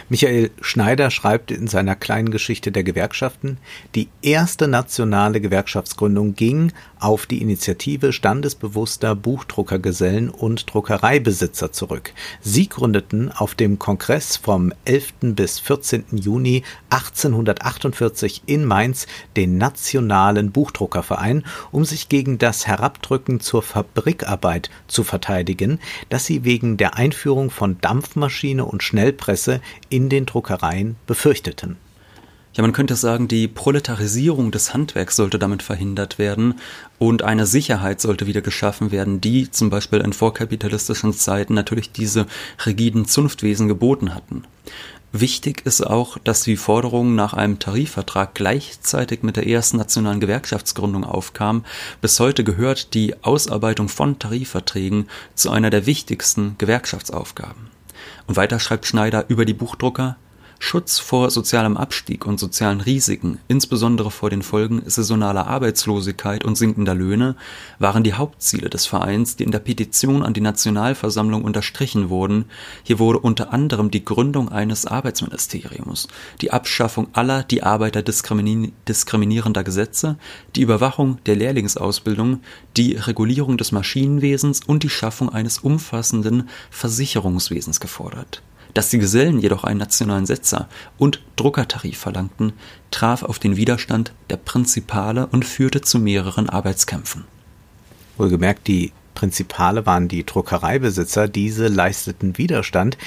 Michael 0.09 0.51
Schneider 0.61 1.11
schreibt 1.11 1.51
in 1.51 1.67
seiner 1.67 1.95
kleinen 1.95 2.31
Geschichte 2.31 2.71
der 2.71 2.83
Gewerkschaften, 2.83 3.57
die 3.95 4.09
erste 4.21 4.67
nationale 4.67 5.41
Gewerkschaftsgründung 5.41 6.35
ging 6.35 6.71
auf 6.99 7.25
die 7.25 7.41
Initiative 7.41 8.13
standesbewusster 8.13 9.15
Buchdruckergesellen 9.15 10.29
und 10.29 10.71
Druckereibesitzer 10.71 11.71
zurück. 11.71 12.13
Sie 12.41 12.69
gründeten 12.69 13.31
auf 13.31 13.55
dem 13.55 13.79
Kongress 13.79 14.37
vom 14.37 14.71
11. 14.85 15.13
bis 15.21 15.59
14. 15.59 16.05
Juni 16.11 16.63
1848 16.89 18.43
in 18.45 18.65
Mainz 18.65 19.07
den 19.35 19.57
Nationalen 19.57 20.51
Buchdruckerverein, 20.51 21.43
um 21.71 21.85
sich 21.85 22.09
gegen 22.09 22.37
das 22.37 22.67
Herabdrücken 22.67 23.39
zur 23.39 23.63
Fabrikarbeit 23.63 24.69
zu 24.87 25.03
verteidigen, 25.03 25.79
das 26.09 26.25
sie 26.25 26.43
wegen 26.43 26.77
der 26.77 26.95
Einführung 26.97 27.49
von 27.49 27.77
Dampfmaschine 27.81 28.65
und 28.65 28.83
Schnellpresse 28.83 29.61
in 29.89 30.09
den 30.09 30.25
Druckereien 30.25 30.95
befürchteten. 31.07 31.77
Ja, 32.53 32.63
man 32.63 32.73
könnte 32.73 32.95
sagen, 32.95 33.29
die 33.29 33.47
Proletarisierung 33.47 34.51
des 34.51 34.73
Handwerks 34.73 35.15
sollte 35.15 35.39
damit 35.39 35.63
verhindert 35.63 36.19
werden 36.19 36.55
und 36.99 37.23
eine 37.23 37.45
Sicherheit 37.45 38.01
sollte 38.01 38.27
wieder 38.27 38.41
geschaffen 38.41 38.91
werden, 38.91 39.21
die 39.21 39.49
zum 39.49 39.69
Beispiel 39.69 39.99
in 39.99 40.11
vorkapitalistischen 40.11 41.13
Zeiten 41.13 41.53
natürlich 41.53 41.93
diese 41.93 42.25
rigiden 42.65 43.05
Zunftwesen 43.05 43.69
geboten 43.69 44.13
hatten. 44.13 44.43
Wichtig 45.13 45.65
ist 45.65 45.81
auch, 45.81 46.17
dass 46.17 46.43
die 46.43 46.57
Forderung 46.57 47.15
nach 47.15 47.33
einem 47.33 47.59
Tarifvertrag 47.59 48.33
gleichzeitig 48.33 49.23
mit 49.23 49.37
der 49.37 49.47
ersten 49.47 49.77
nationalen 49.77 50.19
Gewerkschaftsgründung 50.19 51.05
aufkam. 51.05 51.65
Bis 52.01 52.19
heute 52.19 52.43
gehört 52.43 52.93
die 52.93 53.15
Ausarbeitung 53.23 53.87
von 53.87 54.19
Tarifverträgen 54.19 55.09
zu 55.35 55.51
einer 55.51 55.69
der 55.69 55.85
wichtigsten 55.85 56.55
Gewerkschaftsaufgaben. 56.57 57.70
Und 58.27 58.35
weiter 58.35 58.59
schreibt 58.59 58.85
Schneider 58.85 59.25
über 59.27 59.45
die 59.45 59.53
Buchdrucker, 59.53 60.17
Schutz 60.63 60.99
vor 60.99 61.31
sozialem 61.31 61.75
Abstieg 61.75 62.27
und 62.27 62.39
sozialen 62.39 62.81
Risiken, 62.81 63.39
insbesondere 63.47 64.11
vor 64.11 64.29
den 64.29 64.43
Folgen 64.43 64.83
saisonaler 64.85 65.47
Arbeitslosigkeit 65.47 66.45
und 66.45 66.55
sinkender 66.55 66.93
Löhne, 66.93 67.35
waren 67.79 68.03
die 68.03 68.13
Hauptziele 68.13 68.69
des 68.69 68.85
Vereins, 68.85 69.35
die 69.35 69.43
in 69.43 69.51
der 69.51 69.59
Petition 69.59 70.21
an 70.21 70.35
die 70.35 70.39
Nationalversammlung 70.39 71.43
unterstrichen 71.43 72.09
wurden. 72.09 72.45
Hier 72.83 72.99
wurde 72.99 73.19
unter 73.19 73.51
anderem 73.51 73.89
die 73.89 74.05
Gründung 74.05 74.49
eines 74.49 74.85
Arbeitsministeriums, 74.85 76.07
die 76.41 76.51
Abschaffung 76.51 77.07
aller 77.13 77.41
die 77.41 77.63
Arbeiter 77.63 78.03
diskriminierender 78.03 79.63
Gesetze, 79.63 80.17
die 80.55 80.61
Überwachung 80.61 81.17
der 81.25 81.37
Lehrlingsausbildung, 81.37 82.39
die 82.77 82.93
Regulierung 82.93 83.57
des 83.57 83.71
Maschinenwesens 83.71 84.61
und 84.65 84.83
die 84.83 84.89
Schaffung 84.89 85.29
eines 85.29 85.57
umfassenden 85.57 86.49
Versicherungswesens 86.69 87.79
gefordert. 87.79 88.43
Dass 88.73 88.89
die 88.89 88.99
Gesellen 88.99 89.39
jedoch 89.39 89.63
einen 89.63 89.79
nationalen 89.79 90.25
Setzer 90.25 90.67
und 90.97 91.21
Druckertarif 91.35 91.97
verlangten, 91.97 92.53
traf 92.89 93.23
auf 93.23 93.39
den 93.39 93.57
Widerstand 93.57 94.13
der 94.29 94.37
Prinzipale 94.37 95.27
und 95.27 95.45
führte 95.45 95.81
zu 95.81 95.99
mehreren 95.99 96.49
Arbeitskämpfen. 96.49 97.25
Wohlgemerkt, 98.17 98.67
die 98.67 98.91
Prinzipale 99.13 99.85
waren 99.85 100.07
die 100.07 100.25
Druckereibesitzer, 100.25 101.27
diese 101.27 101.67
leisteten 101.67 102.37
Widerstand. 102.37 102.97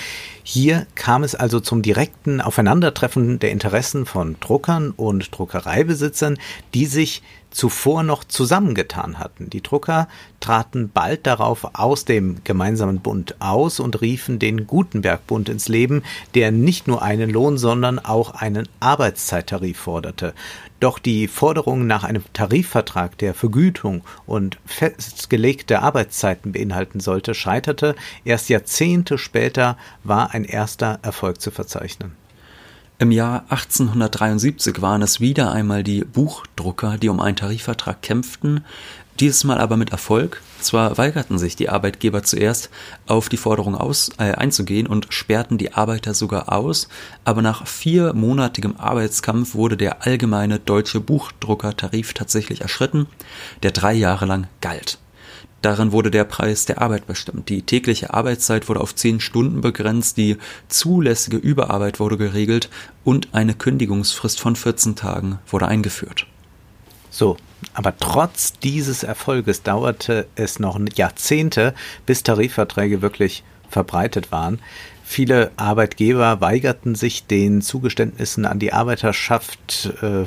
Hier 0.42 0.86
kam 0.94 1.24
es 1.24 1.34
also 1.34 1.60
zum 1.60 1.82
direkten 1.82 2.40
Aufeinandertreffen 2.40 3.38
der 3.38 3.50
Interessen 3.50 4.06
von 4.06 4.36
Druckern 4.40 4.90
und 4.90 5.36
Druckereibesitzern, 5.36 6.38
die 6.74 6.86
sich 6.86 7.22
zuvor 7.54 8.02
noch 8.02 8.24
zusammengetan 8.24 9.18
hatten. 9.18 9.48
Die 9.48 9.62
Drucker 9.62 10.08
traten 10.40 10.90
bald 10.92 11.26
darauf 11.26 11.66
aus 11.74 12.04
dem 12.04 12.42
gemeinsamen 12.44 13.00
Bund 13.00 13.36
aus 13.40 13.80
und 13.80 14.00
riefen 14.00 14.38
den 14.38 14.66
Gutenberg-Bund 14.66 15.48
ins 15.48 15.68
Leben, 15.68 16.02
der 16.34 16.50
nicht 16.50 16.88
nur 16.88 17.02
einen 17.02 17.30
Lohn, 17.30 17.56
sondern 17.56 17.98
auch 17.98 18.34
einen 18.34 18.68
Arbeitszeittarif 18.80 19.78
forderte. 19.78 20.34
Doch 20.80 20.98
die 20.98 21.28
Forderung 21.28 21.86
nach 21.86 22.04
einem 22.04 22.24
Tarifvertrag, 22.32 23.16
der 23.16 23.32
Vergütung 23.32 24.02
und 24.26 24.58
festgelegte 24.66 25.80
Arbeitszeiten 25.80 26.52
beinhalten 26.52 27.00
sollte, 27.00 27.34
scheiterte. 27.34 27.94
Erst 28.24 28.48
Jahrzehnte 28.50 29.16
später 29.16 29.78
war 30.02 30.34
ein 30.34 30.44
erster 30.44 30.98
Erfolg 31.02 31.40
zu 31.40 31.50
verzeichnen. 31.50 32.23
Im 33.00 33.10
Jahr 33.10 33.40
1873 33.50 34.80
waren 34.80 35.02
es 35.02 35.18
wieder 35.18 35.50
einmal 35.50 35.82
die 35.82 36.04
Buchdrucker, 36.04 36.96
die 36.96 37.08
um 37.08 37.18
einen 37.18 37.34
Tarifvertrag 37.34 38.02
kämpften, 38.02 38.64
dieses 39.18 39.42
Mal 39.42 39.58
aber 39.58 39.76
mit 39.76 39.90
Erfolg. 39.90 40.40
Zwar 40.60 40.96
weigerten 40.96 41.36
sich 41.36 41.56
die 41.56 41.68
Arbeitgeber 41.68 42.22
zuerst, 42.22 42.70
auf 43.06 43.28
die 43.28 43.36
Forderung 43.36 43.74
aus, 43.74 44.10
äh, 44.18 44.32
einzugehen 44.34 44.86
und 44.86 45.08
sperrten 45.10 45.58
die 45.58 45.74
Arbeiter 45.74 46.14
sogar 46.14 46.52
aus, 46.52 46.88
aber 47.24 47.42
nach 47.42 47.66
viermonatigem 47.66 48.76
Arbeitskampf 48.76 49.56
wurde 49.56 49.76
der 49.76 50.06
allgemeine 50.06 50.60
deutsche 50.60 51.00
Buchdruckertarif 51.00 52.14
tatsächlich 52.14 52.60
erschritten, 52.60 53.08
der 53.64 53.72
drei 53.72 53.92
Jahre 53.92 54.26
lang 54.26 54.46
galt. 54.60 54.98
Darin 55.64 55.92
wurde 55.92 56.10
der 56.10 56.24
Preis 56.24 56.66
der 56.66 56.82
Arbeit 56.82 57.06
bestimmt. 57.06 57.48
Die 57.48 57.62
tägliche 57.62 58.12
Arbeitszeit 58.12 58.68
wurde 58.68 58.80
auf 58.80 58.94
zehn 58.94 59.18
Stunden 59.18 59.62
begrenzt, 59.62 60.18
die 60.18 60.36
zulässige 60.68 61.38
Überarbeit 61.38 62.00
wurde 62.00 62.18
geregelt 62.18 62.68
und 63.02 63.28
eine 63.32 63.54
Kündigungsfrist 63.54 64.38
von 64.38 64.56
14 64.56 64.94
Tagen 64.94 65.38
wurde 65.46 65.66
eingeführt. 65.66 66.26
So, 67.08 67.38
aber 67.72 67.96
trotz 67.96 68.52
dieses 68.58 69.04
Erfolges 69.04 69.62
dauerte 69.62 70.26
es 70.36 70.58
noch 70.58 70.78
Jahrzehnte, 70.96 71.72
bis 72.04 72.22
Tarifverträge 72.22 73.00
wirklich 73.00 73.42
verbreitet 73.74 74.32
waren. 74.32 74.60
Viele 75.04 75.50
Arbeitgeber 75.56 76.40
weigerten 76.40 76.94
sich 76.94 77.26
den 77.26 77.60
Zugeständnissen 77.60 78.46
an 78.46 78.58
die 78.58 78.72
Arbeiterschaft, 78.72 79.92
äh, 80.00 80.22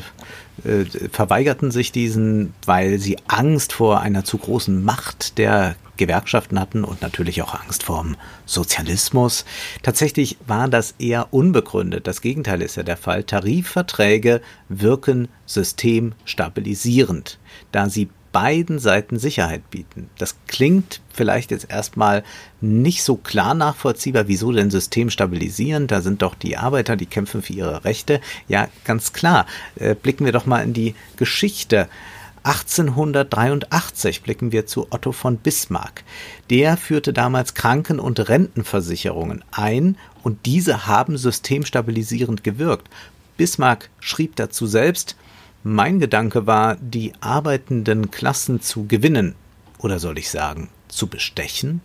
äh, 0.69 0.85
verweigerten 1.11 1.71
sich 1.71 1.91
diesen, 1.91 2.53
weil 2.65 2.99
sie 2.99 3.17
Angst 3.27 3.73
vor 3.73 4.01
einer 4.01 4.23
zu 4.23 4.37
großen 4.37 4.83
Macht 4.83 5.39
der 5.39 5.75
Gewerkschaften 5.97 6.59
hatten 6.59 6.83
und 6.83 7.01
natürlich 7.01 7.41
auch 7.41 7.55
Angst 7.59 7.83
vorm 7.83 8.17
Sozialismus. 8.45 9.45
Tatsächlich 9.81 10.37
war 10.45 10.67
das 10.67 10.93
eher 10.99 11.33
unbegründet. 11.33 12.05
Das 12.05 12.21
Gegenteil 12.21 12.61
ist 12.61 12.77
ja 12.77 12.83
der 12.83 12.97
Fall. 12.97 13.23
Tarifverträge 13.23 14.41
wirken 14.69 15.27
systemstabilisierend, 15.47 17.39
da 17.71 17.89
sie 17.89 18.09
beiden 18.37 18.77
Seiten 18.77 19.17
Sicherheit 19.17 19.71
bieten. 19.71 20.11
Das 20.19 20.35
klingt 20.45 21.01
vielleicht 21.11 21.49
jetzt 21.49 21.71
erstmal 21.71 22.23
nicht 22.61 23.01
so 23.01 23.15
klar 23.15 23.55
nachvollziehbar. 23.55 24.27
Wieso 24.27 24.51
denn 24.51 24.69
System 24.69 25.09
stabilisieren? 25.09 25.87
Da 25.87 26.01
sind 26.01 26.21
doch 26.21 26.35
die 26.35 26.55
Arbeiter, 26.55 26.95
die 26.95 27.07
kämpfen 27.07 27.41
für 27.41 27.53
ihre 27.53 27.83
Rechte. 27.83 28.21
Ja, 28.47 28.67
ganz 28.83 29.11
klar. 29.11 29.47
Äh, 29.75 29.95
blicken 29.95 30.23
wir 30.23 30.33
doch 30.33 30.45
mal 30.45 30.61
in 30.61 30.73
die 30.73 30.93
Geschichte. 31.15 31.89
1883 32.43 34.21
blicken 34.21 34.51
wir 34.51 34.67
zu 34.67 34.85
Otto 34.91 35.13
von 35.13 35.37
Bismarck. 35.37 36.03
Der 36.51 36.77
führte 36.77 37.13
damals 37.13 37.55
Kranken- 37.55 37.99
und 37.99 38.29
Rentenversicherungen 38.29 39.43
ein 39.49 39.97
und 40.21 40.45
diese 40.45 40.85
haben 40.85 41.17
systemstabilisierend 41.17 42.43
gewirkt. 42.43 42.87
Bismarck 43.35 43.89
schrieb 43.99 44.35
dazu 44.35 44.67
selbst, 44.67 45.15
mein 45.67 45.99
Gedanke 45.99 46.47
war, 46.47 46.75
die 46.75 47.13
arbeitenden 47.19 48.09
Klassen 48.11 48.61
zu 48.61 48.87
gewinnen, 48.87 49.35
oder 49.79 49.99
soll 49.99 50.17
ich 50.17 50.29
sagen, 50.29 50.69
zu 50.87 51.07
bestechen, 51.07 51.81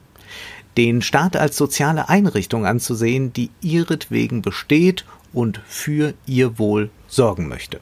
den 0.76 1.02
Staat 1.02 1.36
als 1.36 1.56
soziale 1.56 2.08
Einrichtung 2.08 2.64
anzusehen, 2.64 3.32
die 3.32 3.50
ihretwegen 3.60 4.40
besteht 4.40 5.04
und 5.32 5.60
für 5.66 6.14
ihr 6.26 6.58
Wohl 6.58 6.90
sorgen 7.08 7.48
möchte. 7.48 7.80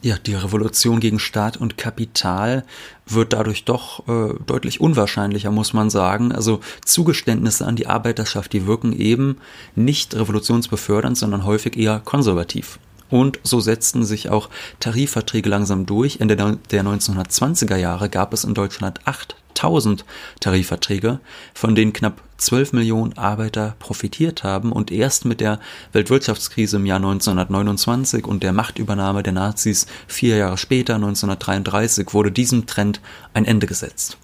Ja, 0.00 0.16
die 0.18 0.34
Revolution 0.34 0.98
gegen 0.98 1.20
Staat 1.20 1.56
und 1.56 1.78
Kapital 1.78 2.64
wird 3.06 3.32
dadurch 3.32 3.64
doch 3.64 4.08
äh, 4.08 4.34
deutlich 4.46 4.80
unwahrscheinlicher, 4.80 5.52
muss 5.52 5.74
man 5.74 5.90
sagen. 5.90 6.32
Also 6.32 6.58
Zugeständnisse 6.84 7.64
an 7.66 7.76
die 7.76 7.86
Arbeiterschaft, 7.86 8.52
die 8.52 8.66
wirken 8.66 8.92
eben 8.92 9.36
nicht 9.76 10.14
revolutionsbefördernd, 10.14 11.16
sondern 11.16 11.44
häufig 11.44 11.76
eher 11.76 12.00
konservativ. 12.00 12.80
Und 13.12 13.40
so 13.42 13.60
setzten 13.60 14.04
sich 14.04 14.30
auch 14.30 14.48
Tarifverträge 14.80 15.46
langsam 15.46 15.84
durch. 15.84 16.20
Ende 16.20 16.34
der 16.34 16.82
1920er 16.82 17.76
Jahre 17.76 18.08
gab 18.08 18.32
es 18.32 18.42
in 18.42 18.54
Deutschland 18.54 19.00
8000 19.04 20.06
Tarifverträge, 20.40 21.20
von 21.52 21.74
denen 21.74 21.92
knapp 21.92 22.22
12 22.38 22.72
Millionen 22.72 23.18
Arbeiter 23.18 23.76
profitiert 23.80 24.44
haben. 24.44 24.72
Und 24.72 24.90
erst 24.90 25.26
mit 25.26 25.42
der 25.42 25.60
Weltwirtschaftskrise 25.92 26.78
im 26.78 26.86
Jahr 26.86 26.96
1929 26.96 28.26
und 28.26 28.42
der 28.42 28.54
Machtübernahme 28.54 29.22
der 29.22 29.34
Nazis 29.34 29.86
vier 30.06 30.38
Jahre 30.38 30.56
später, 30.56 30.94
1933, 30.94 32.14
wurde 32.14 32.32
diesem 32.32 32.64
Trend 32.64 33.02
ein 33.34 33.44
Ende 33.44 33.66
gesetzt. 33.66 34.16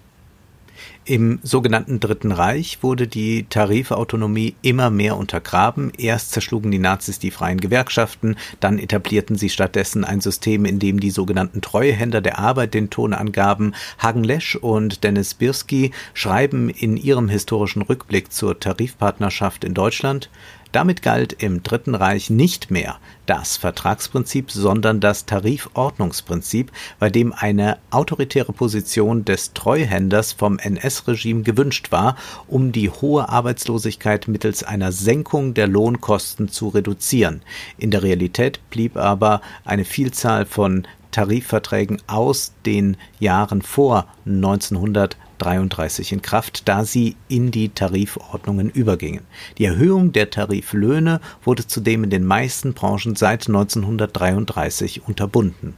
Im 1.09 1.39
sogenannten 1.41 1.99
Dritten 1.99 2.31
Reich 2.31 2.83
wurde 2.83 3.07
die 3.07 3.47
Tarifautonomie 3.49 4.53
immer 4.61 4.91
mehr 4.91 5.17
untergraben. 5.17 5.91
Erst 5.97 6.33
zerschlugen 6.33 6.69
die 6.69 6.77
Nazis 6.77 7.17
die 7.17 7.31
freien 7.31 7.59
Gewerkschaften, 7.59 8.35
dann 8.59 8.77
etablierten 8.77 9.35
sie 9.35 9.49
stattdessen 9.49 10.05
ein 10.05 10.21
System, 10.21 10.65
in 10.65 10.77
dem 10.77 10.99
die 10.99 11.09
sogenannten 11.09 11.61
Treuhänder 11.61 12.21
der 12.21 12.37
Arbeit 12.37 12.75
den 12.75 12.91
Ton 12.91 13.15
angaben. 13.15 13.73
Hagen 13.97 14.23
Lesch 14.23 14.55
und 14.55 15.03
Dennis 15.03 15.33
Birsky 15.33 15.89
schreiben 16.13 16.69
in 16.69 16.95
ihrem 16.95 17.27
historischen 17.27 17.81
Rückblick 17.81 18.31
zur 18.31 18.59
Tarifpartnerschaft 18.59 19.63
in 19.63 19.73
Deutschland, 19.73 20.29
damit 20.71 21.01
galt 21.01 21.33
im 21.33 21.63
Dritten 21.63 21.95
Reich 21.95 22.29
nicht 22.29 22.71
mehr 22.71 22.97
das 23.25 23.57
Vertragsprinzip, 23.57 24.51
sondern 24.51 24.99
das 24.99 25.25
Tarifordnungsprinzip, 25.25 26.71
bei 26.97 27.09
dem 27.09 27.33
eine 27.33 27.77
autoritäre 27.91 28.53
Position 28.53 29.25
des 29.25 29.53
Treuhänders 29.53 30.33
vom 30.33 30.57
NS-Regime 30.59 31.43
gewünscht 31.43 31.91
war, 31.91 32.15
um 32.47 32.71
die 32.71 32.89
hohe 32.89 33.29
Arbeitslosigkeit 33.29 34.27
mittels 34.27 34.63
einer 34.63 34.91
Senkung 34.91 35.53
der 35.53 35.67
Lohnkosten 35.67 36.49
zu 36.49 36.69
reduzieren. 36.69 37.41
In 37.77 37.91
der 37.91 38.03
Realität 38.03 38.59
blieb 38.69 38.97
aber 38.97 39.41
eine 39.65 39.85
Vielzahl 39.85 40.45
von 40.45 40.87
Tarifverträgen 41.11 42.01
aus 42.07 42.53
den 42.65 42.97
Jahren 43.19 43.61
vor 43.61 44.07
1900 44.25 45.17
33 45.39 46.11
in 46.11 46.21
Kraft, 46.21 46.67
da 46.67 46.85
sie 46.85 47.15
in 47.27 47.51
die 47.51 47.69
Tarifordnungen 47.69 48.69
übergingen. 48.69 49.23
Die 49.57 49.65
Erhöhung 49.65 50.11
der 50.11 50.29
Tariflöhne 50.29 51.19
wurde 51.43 51.65
zudem 51.65 52.03
in 52.03 52.09
den 52.09 52.25
meisten 52.25 52.73
Branchen 52.73 53.15
seit 53.15 53.47
1933 53.47 55.07
unterbunden. 55.07 55.73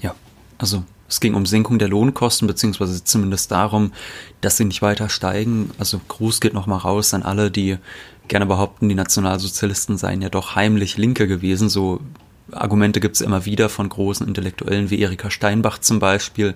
Ja, 0.00 0.14
also 0.58 0.84
es 1.08 1.18
ging 1.18 1.34
um 1.34 1.44
Senkung 1.44 1.78
der 1.80 1.88
Lohnkosten, 1.88 2.46
beziehungsweise 2.46 3.02
zumindest 3.02 3.50
darum, 3.50 3.92
dass 4.40 4.56
sie 4.56 4.64
nicht 4.64 4.80
weiter 4.80 5.08
steigen. 5.08 5.70
Also 5.76 6.00
Gruß 6.06 6.40
geht 6.40 6.54
nochmal 6.54 6.78
raus 6.78 7.12
an 7.14 7.24
alle, 7.24 7.50
die 7.50 7.78
gerne 8.28 8.46
behaupten, 8.46 8.88
die 8.88 8.94
Nationalsozialisten 8.94 9.98
seien 9.98 10.22
ja 10.22 10.28
doch 10.28 10.54
heimlich 10.54 10.96
Linke 10.96 11.26
gewesen. 11.26 11.68
So 11.68 12.00
Argumente 12.52 13.00
gibt 13.00 13.16
es 13.16 13.20
immer 13.20 13.44
wieder 13.44 13.68
von 13.68 13.88
großen 13.88 14.26
Intellektuellen 14.26 14.90
wie 14.90 15.00
Erika 15.00 15.30
Steinbach 15.30 15.78
zum 15.78 15.98
Beispiel. 15.98 16.54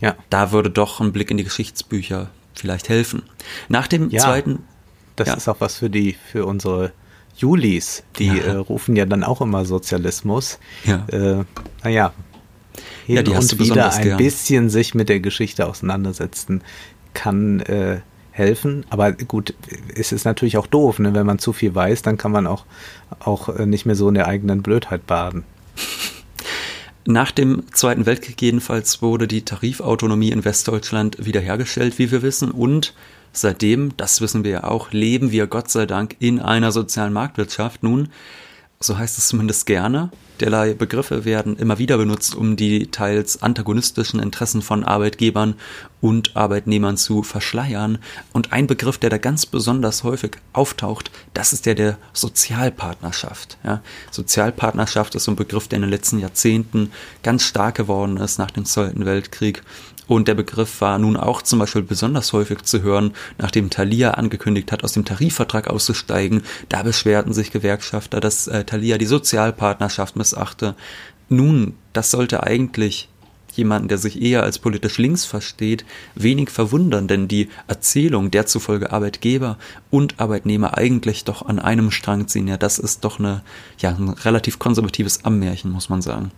Ja. 0.00 0.14
Da 0.30 0.52
würde 0.52 0.70
doch 0.70 1.00
ein 1.00 1.12
Blick 1.12 1.30
in 1.30 1.36
die 1.36 1.44
Geschichtsbücher 1.44 2.30
vielleicht 2.54 2.88
helfen. 2.88 3.22
Nach 3.68 3.86
dem 3.86 4.10
ja, 4.10 4.20
zweiten. 4.20 4.64
Das 5.16 5.28
ja. 5.28 5.34
ist 5.34 5.48
auch 5.48 5.60
was 5.60 5.76
für 5.76 5.90
die, 5.90 6.16
für 6.32 6.44
unsere 6.44 6.92
Julis, 7.36 8.02
die 8.18 8.26
ja. 8.26 8.34
äh, 8.34 8.50
rufen 8.56 8.96
ja 8.96 9.06
dann 9.06 9.24
auch 9.24 9.40
immer 9.40 9.64
Sozialismus. 9.64 10.58
Ja. 10.84 11.06
Äh, 11.08 11.44
naja, 11.82 12.12
hin 13.06 13.16
ja, 13.16 13.22
die 13.22 13.30
und 13.32 13.58
wieder 13.58 13.92
ein 13.92 14.02
gern. 14.02 14.16
bisschen 14.16 14.70
sich 14.70 14.94
mit 14.94 15.08
der 15.08 15.20
Geschichte 15.20 15.66
auseinandersetzen 15.66 16.62
kann 17.12 17.60
äh, 17.60 18.00
helfen. 18.34 18.84
Aber 18.90 19.12
gut, 19.12 19.54
es 19.94 20.10
ist 20.10 20.24
natürlich 20.24 20.58
auch 20.58 20.66
doof, 20.66 20.98
ne? 20.98 21.14
wenn 21.14 21.24
man 21.24 21.38
zu 21.38 21.52
viel 21.52 21.74
weiß, 21.74 22.02
dann 22.02 22.18
kann 22.18 22.32
man 22.32 22.48
auch, 22.48 22.66
auch 23.20 23.48
äh, 23.48 23.64
nicht 23.64 23.86
mehr 23.86 23.94
so 23.94 24.08
in 24.08 24.14
der 24.14 24.26
eigenen 24.26 24.62
Blödheit 24.62 25.06
baden. 25.06 25.44
Nach 27.06 27.30
dem 27.30 27.64
Zweiten 27.72 28.06
Weltkrieg 28.06 28.40
jedenfalls 28.42 29.02
wurde 29.02 29.28
die 29.28 29.44
Tarifautonomie 29.44 30.32
in 30.32 30.44
Westdeutschland 30.44 31.24
wiederhergestellt, 31.24 31.98
wie 31.98 32.10
wir 32.10 32.22
wissen, 32.22 32.50
und 32.50 32.94
seitdem, 33.32 33.96
das 33.96 34.20
wissen 34.20 34.42
wir 34.42 34.50
ja 34.50 34.64
auch, 34.64 34.90
leben 34.90 35.30
wir 35.30 35.46
Gott 35.46 35.70
sei 35.70 35.86
Dank 35.86 36.16
in 36.18 36.40
einer 36.40 36.72
sozialen 36.72 37.12
Marktwirtschaft. 37.12 37.82
Nun, 37.82 38.08
so 38.80 38.98
heißt 38.98 39.18
es 39.18 39.28
zumindest 39.28 39.66
gerne. 39.66 40.10
Derlei 40.40 40.74
Begriffe 40.74 41.24
werden 41.24 41.56
immer 41.56 41.78
wieder 41.78 41.96
benutzt, 41.96 42.34
um 42.34 42.56
die 42.56 42.88
teils 42.88 43.42
antagonistischen 43.42 44.20
Interessen 44.20 44.62
von 44.62 44.84
Arbeitgebern 44.84 45.54
und 46.00 46.36
Arbeitnehmern 46.36 46.96
zu 46.96 47.22
verschleiern. 47.22 47.98
Und 48.32 48.52
ein 48.52 48.66
Begriff, 48.66 48.98
der 48.98 49.10
da 49.10 49.18
ganz 49.18 49.46
besonders 49.46 50.02
häufig 50.04 50.32
auftaucht, 50.52 51.10
das 51.32 51.52
ist 51.52 51.66
der 51.66 51.74
der 51.74 51.98
Sozialpartnerschaft. 52.12 53.58
Ja, 53.64 53.80
Sozialpartnerschaft 54.10 55.14
ist 55.14 55.24
so 55.24 55.32
ein 55.32 55.36
Begriff, 55.36 55.68
der 55.68 55.76
in 55.76 55.82
den 55.82 55.90
letzten 55.90 56.18
Jahrzehnten 56.18 56.90
ganz 57.22 57.44
stark 57.44 57.76
geworden 57.76 58.16
ist 58.16 58.38
nach 58.38 58.50
dem 58.50 58.64
Zweiten 58.64 59.06
Weltkrieg 59.06 59.62
und 60.06 60.28
der 60.28 60.34
Begriff 60.34 60.80
war 60.80 60.98
nun 60.98 61.16
auch 61.16 61.42
zum 61.42 61.58
Beispiel 61.58 61.82
besonders 61.82 62.32
häufig 62.32 62.62
zu 62.62 62.82
hören, 62.82 63.12
nachdem 63.38 63.70
Thalia 63.70 64.12
angekündigt 64.12 64.70
hat, 64.70 64.84
aus 64.84 64.92
dem 64.92 65.04
Tarifvertrag 65.04 65.68
auszusteigen. 65.68 66.42
Da 66.68 66.82
beschwerten 66.82 67.32
sich 67.32 67.50
Gewerkschafter, 67.50 68.20
dass 68.20 68.46
äh, 68.46 68.64
Thalia 68.64 68.98
die 68.98 69.06
Sozialpartnerschaft 69.06 70.16
missachte. 70.24 70.74
Nun, 71.28 71.74
das 71.92 72.10
sollte 72.10 72.42
eigentlich 72.42 73.08
jemanden, 73.52 73.88
der 73.88 73.98
sich 73.98 74.20
eher 74.20 74.42
als 74.42 74.58
politisch 74.58 74.98
links 74.98 75.24
versteht, 75.24 75.84
wenig 76.16 76.50
verwundern, 76.50 77.06
denn 77.06 77.28
die 77.28 77.50
Erzählung, 77.68 78.32
der 78.32 78.46
zufolge 78.46 78.90
Arbeitgeber 78.90 79.58
und 79.90 80.18
Arbeitnehmer 80.18 80.76
eigentlich 80.76 81.22
doch 81.24 81.46
an 81.46 81.60
einem 81.60 81.92
Strang 81.92 82.26
ziehen, 82.26 82.48
ja, 82.48 82.56
das 82.56 82.80
ist 82.80 83.04
doch 83.04 83.20
eine, 83.20 83.42
ja, 83.78 83.90
ein 83.90 84.08
relativ 84.08 84.58
konservatives 84.58 85.24
Ammärchen, 85.24 85.70
muss 85.70 85.88
man 85.88 86.02
sagen. 86.02 86.32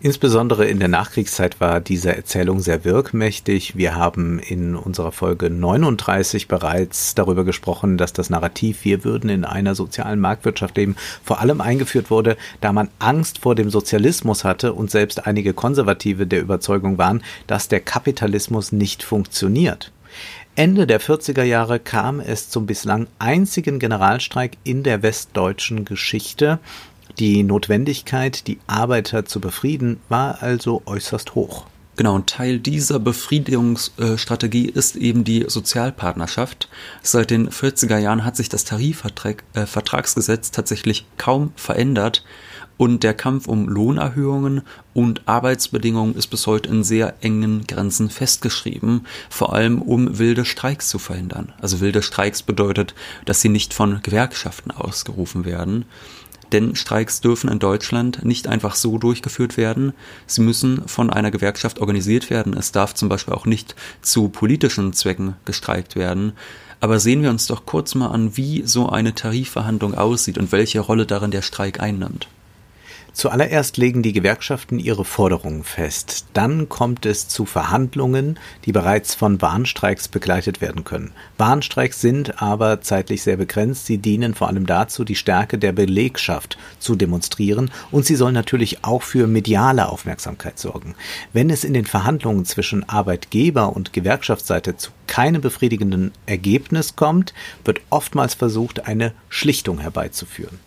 Insbesondere 0.00 0.66
in 0.66 0.78
der 0.78 0.88
Nachkriegszeit 0.88 1.60
war 1.60 1.80
diese 1.80 2.14
Erzählung 2.16 2.60
sehr 2.60 2.84
wirkmächtig. 2.84 3.76
Wir 3.76 3.94
haben 3.94 4.38
in 4.38 4.74
unserer 4.74 5.12
Folge 5.12 5.50
39 5.50 6.48
bereits 6.48 7.14
darüber 7.14 7.44
gesprochen, 7.44 7.98
dass 7.98 8.12
das 8.12 8.30
Narrativ, 8.30 8.84
wir 8.84 9.04
würden 9.04 9.30
in 9.30 9.44
einer 9.44 9.74
sozialen 9.74 10.20
Marktwirtschaft 10.20 10.76
leben, 10.76 10.96
vor 11.24 11.40
allem 11.40 11.60
eingeführt 11.60 12.10
wurde, 12.10 12.36
da 12.60 12.72
man 12.72 12.88
Angst 12.98 13.38
vor 13.38 13.54
dem 13.54 13.70
Sozialismus 13.70 14.44
hatte 14.44 14.72
und 14.72 14.90
selbst 14.90 15.26
einige 15.26 15.52
Konservative 15.54 16.26
der 16.26 16.40
Überzeugung 16.40 16.98
waren, 16.98 17.22
dass 17.46 17.68
der 17.68 17.80
Kapitalismus 17.80 18.72
nicht 18.72 19.02
funktioniert. 19.02 19.92
Ende 20.54 20.86
der 20.86 21.00
40er 21.00 21.44
Jahre 21.44 21.78
kam 21.78 22.20
es 22.20 22.50
zum 22.50 22.66
bislang 22.66 23.06
einzigen 23.18 23.78
Generalstreik 23.78 24.58
in 24.64 24.82
der 24.82 25.02
westdeutschen 25.02 25.86
Geschichte. 25.86 26.58
Die 27.18 27.42
Notwendigkeit, 27.42 28.46
die 28.46 28.58
Arbeiter 28.66 29.24
zu 29.24 29.40
befrieden, 29.40 30.00
war 30.08 30.42
also 30.42 30.82
äußerst 30.86 31.34
hoch. 31.34 31.66
Genau, 31.96 32.14
und 32.14 32.26
Teil 32.26 32.58
dieser 32.58 32.98
Befriedungsstrategie 32.98 34.66
ist 34.66 34.96
eben 34.96 35.24
die 35.24 35.44
Sozialpartnerschaft. 35.46 36.70
Seit 37.02 37.30
den 37.30 37.50
40er 37.50 37.98
Jahren 37.98 38.24
hat 38.24 38.36
sich 38.36 38.48
das 38.48 38.64
Tarifvertragsgesetz 38.64 40.48
äh, 40.48 40.52
tatsächlich 40.52 41.04
kaum 41.18 41.52
verändert 41.54 42.24
und 42.78 43.02
der 43.04 43.14
Kampf 43.14 43.46
um 43.46 43.68
Lohnerhöhungen 43.68 44.62
und 44.94 45.22
Arbeitsbedingungen 45.28 46.16
ist 46.16 46.28
bis 46.28 46.46
heute 46.46 46.68
in 46.68 46.82
sehr 46.82 47.14
engen 47.20 47.66
Grenzen 47.66 48.10
festgeschrieben, 48.10 49.06
vor 49.30 49.52
allem 49.52 49.80
um 49.80 50.18
wilde 50.18 50.44
Streiks 50.44 50.88
zu 50.88 50.98
verhindern. 50.98 51.52
Also 51.60 51.80
wilde 51.80 52.02
Streiks 52.02 52.42
bedeutet, 52.42 52.94
dass 53.24 53.40
sie 53.40 53.50
nicht 53.50 53.72
von 53.74 54.00
Gewerkschaften 54.02 54.70
ausgerufen 54.70 55.44
werden. 55.44 55.84
Denn 56.52 56.76
Streiks 56.76 57.20
dürfen 57.20 57.50
in 57.50 57.58
Deutschland 57.58 58.24
nicht 58.24 58.46
einfach 58.46 58.74
so 58.74 58.98
durchgeführt 58.98 59.56
werden. 59.56 59.94
Sie 60.26 60.42
müssen 60.42 60.86
von 60.86 61.10
einer 61.10 61.30
Gewerkschaft 61.30 61.80
organisiert 61.80 62.28
werden. 62.28 62.54
Es 62.54 62.72
darf 62.72 62.94
zum 62.94 63.08
Beispiel 63.08 63.34
auch 63.34 63.46
nicht 63.46 63.74
zu 64.02 64.28
politischen 64.28 64.92
Zwecken 64.92 65.34
gestreikt 65.46 65.96
werden. 65.96 66.32
Aber 66.80 67.00
sehen 67.00 67.22
wir 67.22 67.30
uns 67.30 67.46
doch 67.46 67.64
kurz 67.64 67.94
mal 67.94 68.08
an, 68.08 68.36
wie 68.36 68.62
so 68.66 68.88
eine 68.88 69.14
Tarifverhandlung 69.14 69.94
aussieht 69.94 70.36
und 70.36 70.52
welche 70.52 70.80
Rolle 70.80 71.06
darin 71.06 71.30
der 71.30 71.42
Streik 71.42 71.80
einnimmt. 71.80 72.28
Zuallererst 73.14 73.76
legen 73.76 74.02
die 74.02 74.14
Gewerkschaften 74.14 74.78
ihre 74.78 75.04
Forderungen 75.04 75.64
fest. 75.64 76.24
Dann 76.32 76.70
kommt 76.70 77.04
es 77.04 77.28
zu 77.28 77.44
Verhandlungen, 77.44 78.38
die 78.64 78.72
bereits 78.72 79.14
von 79.14 79.42
Warnstreiks 79.42 80.08
begleitet 80.08 80.62
werden 80.62 80.84
können. 80.84 81.12
Warnstreiks 81.36 82.00
sind 82.00 82.40
aber 82.40 82.80
zeitlich 82.80 83.22
sehr 83.22 83.36
begrenzt. 83.36 83.84
Sie 83.84 83.98
dienen 83.98 84.34
vor 84.34 84.48
allem 84.48 84.66
dazu, 84.66 85.04
die 85.04 85.14
Stärke 85.14 85.58
der 85.58 85.72
Belegschaft 85.72 86.56
zu 86.78 86.96
demonstrieren 86.96 87.70
und 87.90 88.06
sie 88.06 88.16
sollen 88.16 88.34
natürlich 88.34 88.82
auch 88.82 89.02
für 89.02 89.26
mediale 89.26 89.90
Aufmerksamkeit 89.90 90.58
sorgen. 90.58 90.94
Wenn 91.34 91.50
es 91.50 91.64
in 91.64 91.74
den 91.74 91.84
Verhandlungen 91.84 92.46
zwischen 92.46 92.88
Arbeitgeber 92.88 93.76
und 93.76 93.92
Gewerkschaftsseite 93.92 94.78
zu 94.78 94.90
keinem 95.06 95.42
befriedigenden 95.42 96.12
Ergebnis 96.24 96.96
kommt, 96.96 97.34
wird 97.66 97.82
oftmals 97.90 98.32
versucht, 98.32 98.86
eine 98.86 99.12
Schlichtung 99.28 99.78
herbeizuführen. 99.80 100.58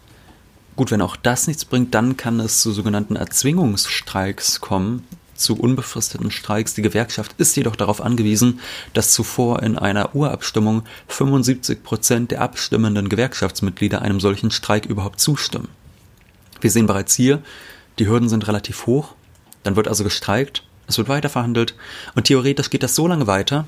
Gut, 0.76 0.92
wenn 0.92 1.02
auch 1.02 1.16
das 1.16 1.48
nichts 1.48 1.64
bringt, 1.64 1.96
dann 1.96 2.18
kann 2.18 2.40
es 2.40 2.62
zu 2.62 2.72
sogenannten 2.74 3.16
Erzwingungsstreiks 3.16 4.60
kommen, 4.60 5.08
zu 5.34 5.58
unbefristeten 5.58 6.32
Streiks. 6.32 6.74
Die 6.74 6.82
Gewerkschaft 6.82 7.36
ist 7.38 7.56
jedoch 7.56 7.76
darauf 7.76 8.02
angewiesen, 8.02 8.60
dass 8.94 9.14
zuvor 9.14 9.64
in 9.64 9.78
einer 9.78 10.16
Urabstimmung 10.16 10.84
75 11.08 11.84
Prozent 11.84 12.32
der 12.32 12.42
abstimmenden 12.42 13.10
Gewerkschaftsmitglieder 13.10 14.02
einem 14.02 14.20
solchen 14.20 14.52
Streik 14.52 14.86
überhaupt 14.86 15.20
zustimmen. 15.20 15.70
Wir 16.60 16.72
sehen 16.72 16.88
bereits 16.88 17.16
hier, 17.16 17.42
die 18.00 18.08
Hürden 18.08 18.30
sind 18.30 18.48
relativ 18.48 18.86
hoch. 18.86 19.14
Dann 19.64 19.76
wird 19.76 19.88
also 19.88 20.04
gestreikt, 20.04 20.64
es 20.88 20.98
wird 20.98 21.10
weiter 21.10 21.30
verhandelt 21.30 21.76
und 22.16 22.26
theoretisch 22.26 22.70
geht 22.70 22.84
das 22.84 22.96
so 22.96 23.08
lange 23.08 23.28
weiter, 23.28 23.66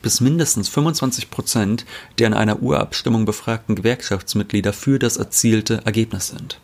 bis 0.00 0.20
mindestens 0.20 0.68
25 0.68 1.30
Prozent 1.30 1.84
der 2.18 2.28
in 2.28 2.34
einer 2.34 2.62
Urabstimmung 2.62 3.24
befragten 3.24 3.74
Gewerkschaftsmitglieder 3.74 4.72
für 4.72 4.98
das 4.98 5.16
erzielte 5.16 5.82
Ergebnis 5.84 6.28
sind. 6.28 6.60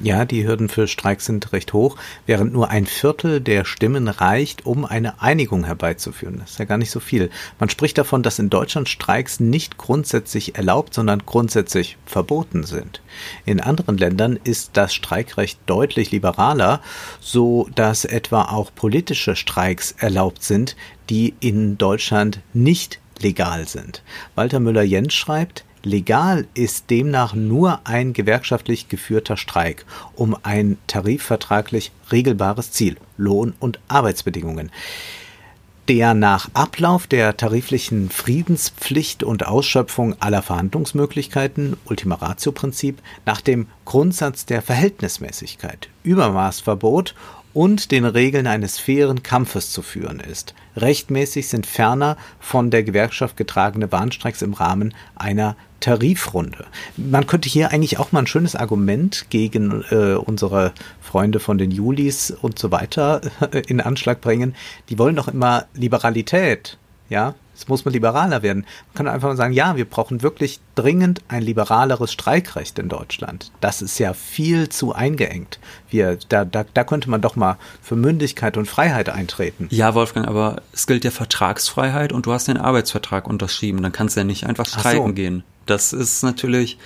Ja, 0.00 0.24
die 0.24 0.46
Hürden 0.46 0.68
für 0.68 0.86
Streiks 0.86 1.26
sind 1.26 1.52
recht 1.52 1.72
hoch, 1.72 1.96
während 2.24 2.52
nur 2.52 2.70
ein 2.70 2.86
Viertel 2.86 3.40
der 3.40 3.64
Stimmen 3.64 4.06
reicht, 4.06 4.64
um 4.64 4.84
eine 4.84 5.20
Einigung 5.20 5.64
herbeizuführen. 5.64 6.38
Das 6.38 6.52
ist 6.52 6.58
ja 6.60 6.66
gar 6.66 6.78
nicht 6.78 6.92
so 6.92 7.00
viel. 7.00 7.30
Man 7.58 7.68
spricht 7.68 7.98
davon, 7.98 8.22
dass 8.22 8.38
in 8.38 8.48
Deutschland 8.48 8.88
Streiks 8.88 9.40
nicht 9.40 9.76
grundsätzlich 9.76 10.54
erlaubt, 10.54 10.94
sondern 10.94 11.26
grundsätzlich 11.26 11.96
verboten 12.06 12.62
sind. 12.62 13.02
In 13.44 13.60
anderen 13.60 13.98
Ländern 13.98 14.38
ist 14.44 14.70
das 14.74 14.94
Streikrecht 14.94 15.58
deutlich 15.66 16.12
liberaler, 16.12 16.80
so 17.18 17.68
dass 17.74 18.04
etwa 18.04 18.42
auch 18.42 18.72
politische 18.72 19.34
Streiks 19.34 19.92
erlaubt 19.98 20.44
sind, 20.44 20.76
die 21.10 21.34
in 21.40 21.76
Deutschland 21.76 22.40
nicht 22.52 23.00
legal 23.20 23.66
sind. 23.66 24.02
Walter 24.36 24.60
Müller-Jens 24.60 25.14
schreibt, 25.14 25.64
Legal 25.82 26.46
ist 26.54 26.90
demnach 26.90 27.34
nur 27.34 27.80
ein 27.84 28.12
gewerkschaftlich 28.12 28.88
geführter 28.88 29.36
Streik 29.36 29.84
um 30.14 30.36
ein 30.42 30.78
tarifvertraglich 30.86 31.92
regelbares 32.10 32.72
Ziel, 32.72 32.96
Lohn- 33.16 33.54
und 33.58 33.80
Arbeitsbedingungen 33.88 34.70
der 35.88 36.12
nach 36.12 36.50
Ablauf 36.52 37.06
der 37.06 37.36
tariflichen 37.38 38.10
Friedenspflicht 38.10 39.22
und 39.22 39.46
Ausschöpfung 39.46 40.14
aller 40.20 40.42
Verhandlungsmöglichkeiten 40.42 41.78
Ultima 41.86 42.16
Ratio 42.16 42.52
Prinzip 42.52 43.00
nach 43.24 43.40
dem 43.40 43.68
Grundsatz 43.86 44.44
der 44.44 44.60
Verhältnismäßigkeit, 44.60 45.88
Übermaßverbot 46.02 47.14
und 47.54 47.90
den 47.90 48.04
Regeln 48.04 48.46
eines 48.46 48.78
fairen 48.78 49.22
Kampfes 49.22 49.72
zu 49.72 49.80
führen 49.80 50.20
ist. 50.20 50.54
Rechtmäßig 50.76 51.48
sind 51.48 51.66
ferner 51.66 52.18
von 52.38 52.70
der 52.70 52.82
Gewerkschaft 52.82 53.38
getragene 53.38 53.90
Warnstreiks 53.90 54.42
im 54.42 54.52
Rahmen 54.52 54.94
einer 55.16 55.56
Tarifrunde. 55.80 56.66
Man 56.96 57.26
könnte 57.26 57.48
hier 57.48 57.70
eigentlich 57.72 57.98
auch 57.98 58.12
mal 58.12 58.20
ein 58.20 58.26
schönes 58.26 58.56
Argument 58.56 59.26
gegen 59.30 59.84
äh, 59.90 60.14
unsere 60.14 60.72
Freunde 61.00 61.40
von 61.40 61.58
den 61.58 61.70
Julis 61.70 62.30
und 62.30 62.58
so 62.58 62.70
weiter 62.70 63.20
äh, 63.52 63.62
in 63.66 63.80
Anschlag 63.80 64.20
bringen. 64.20 64.54
Die 64.88 64.98
wollen 64.98 65.16
doch 65.16 65.28
immer 65.28 65.66
Liberalität. 65.74 66.78
Ja, 67.08 67.34
es 67.58 67.66
muss 67.66 67.84
man 67.84 67.92
liberaler 67.92 68.42
werden. 68.42 68.64
Man 68.88 68.94
kann 68.94 69.08
einfach 69.08 69.28
mal 69.28 69.36
sagen, 69.36 69.52
ja, 69.52 69.76
wir 69.76 69.84
brauchen 69.84 70.22
wirklich 70.22 70.60
dringend 70.76 71.22
ein 71.26 71.42
liberaleres 71.42 72.12
Streikrecht 72.12 72.78
in 72.78 72.88
Deutschland. 72.88 73.50
Das 73.60 73.82
ist 73.82 73.98
ja 73.98 74.12
viel 74.12 74.68
zu 74.68 74.94
eingeengt. 74.94 75.58
Wir, 75.90 76.18
da, 76.28 76.44
da, 76.44 76.64
da 76.72 76.84
könnte 76.84 77.10
man 77.10 77.20
doch 77.20 77.34
mal 77.34 77.56
für 77.82 77.96
Mündigkeit 77.96 78.56
und 78.56 78.66
Freiheit 78.66 79.08
eintreten. 79.08 79.66
Ja, 79.70 79.94
Wolfgang, 79.94 80.28
aber 80.28 80.62
es 80.72 80.86
gilt 80.86 81.04
ja 81.04 81.10
Vertragsfreiheit 81.10 82.12
und 82.12 82.26
du 82.26 82.32
hast 82.32 82.46
den 82.46 82.58
Arbeitsvertrag 82.58 83.26
unterschrieben. 83.26 83.82
Dann 83.82 83.92
kannst 83.92 84.14
du 84.16 84.20
ja 84.20 84.24
nicht 84.24 84.46
einfach 84.46 84.66
streiken 84.66 85.08
so. 85.08 85.12
gehen. 85.14 85.44
Das 85.70 85.92
ist 85.92 86.22
natürlich 86.22 86.78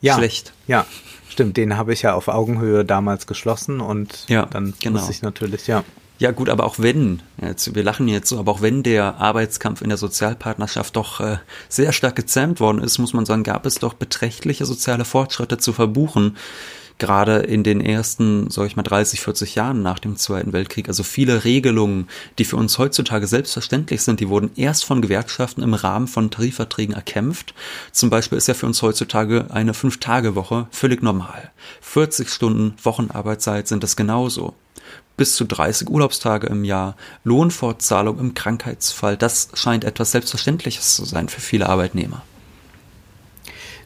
ja, 0.00 0.16
schlecht. 0.16 0.52
Ja, 0.66 0.86
stimmt. 1.28 1.56
Den 1.56 1.76
habe 1.76 1.92
ich 1.92 2.02
ja 2.02 2.14
auf 2.14 2.28
Augenhöhe 2.28 2.84
damals 2.84 3.26
geschlossen 3.26 3.80
und 3.80 4.24
ja, 4.28 4.46
dann 4.46 4.74
genau. 4.80 4.98
muss 4.98 5.10
ich 5.10 5.22
natürlich, 5.22 5.66
ja. 5.66 5.84
Ja 6.18 6.30
gut, 6.30 6.48
aber 6.48 6.64
auch 6.64 6.78
wenn, 6.78 7.20
jetzt, 7.40 7.74
wir 7.74 7.82
lachen 7.82 8.06
jetzt 8.06 8.28
so, 8.28 8.38
aber 8.38 8.52
auch 8.52 8.62
wenn 8.62 8.84
der 8.84 9.16
Arbeitskampf 9.16 9.82
in 9.82 9.88
der 9.88 9.98
Sozialpartnerschaft 9.98 10.94
doch 10.94 11.18
äh, 11.18 11.38
sehr 11.68 11.92
stark 11.92 12.14
gezähmt 12.14 12.60
worden 12.60 12.80
ist, 12.80 12.98
muss 12.98 13.12
man 13.12 13.26
sagen, 13.26 13.42
gab 13.42 13.66
es 13.66 13.76
doch 13.76 13.94
beträchtliche 13.94 14.64
soziale 14.64 15.04
Fortschritte 15.04 15.58
zu 15.58 15.72
verbuchen 15.72 16.36
gerade 17.02 17.38
in 17.38 17.64
den 17.64 17.80
ersten, 17.80 18.48
sag 18.48 18.66
ich 18.68 18.76
mal, 18.76 18.84
30, 18.84 19.20
40 19.20 19.56
Jahren 19.56 19.82
nach 19.82 19.98
dem 19.98 20.16
Zweiten 20.16 20.52
Weltkrieg. 20.52 20.86
Also 20.86 21.02
viele 21.02 21.42
Regelungen, 21.42 22.06
die 22.38 22.44
für 22.44 22.56
uns 22.56 22.78
heutzutage 22.78 23.26
selbstverständlich 23.26 24.02
sind, 24.02 24.20
die 24.20 24.28
wurden 24.28 24.52
erst 24.54 24.84
von 24.84 25.02
Gewerkschaften 25.02 25.62
im 25.62 25.74
Rahmen 25.74 26.06
von 26.06 26.30
Tarifverträgen 26.30 26.94
erkämpft. 26.94 27.54
Zum 27.90 28.08
Beispiel 28.08 28.38
ist 28.38 28.46
ja 28.46 28.54
für 28.54 28.66
uns 28.66 28.80
heutzutage 28.82 29.46
eine 29.50 29.74
Fünf-Tage-Woche 29.74 30.68
völlig 30.70 31.02
normal. 31.02 31.50
40 31.80 32.30
Stunden 32.30 32.74
Wochenarbeitszeit 32.84 33.66
sind 33.66 33.82
das 33.82 33.96
genauso 33.96 34.54
bis 35.16 35.34
zu 35.34 35.44
30 35.44 35.90
Urlaubstage 35.90 36.46
im 36.46 36.64
Jahr, 36.64 36.96
Lohnfortzahlung 37.24 38.18
im 38.18 38.34
Krankheitsfall, 38.34 39.16
das 39.16 39.48
scheint 39.54 39.84
etwas 39.84 40.12
Selbstverständliches 40.12 40.96
zu 40.96 41.04
sein 41.04 41.28
für 41.28 41.40
viele 41.40 41.68
Arbeitnehmer. 41.68 42.22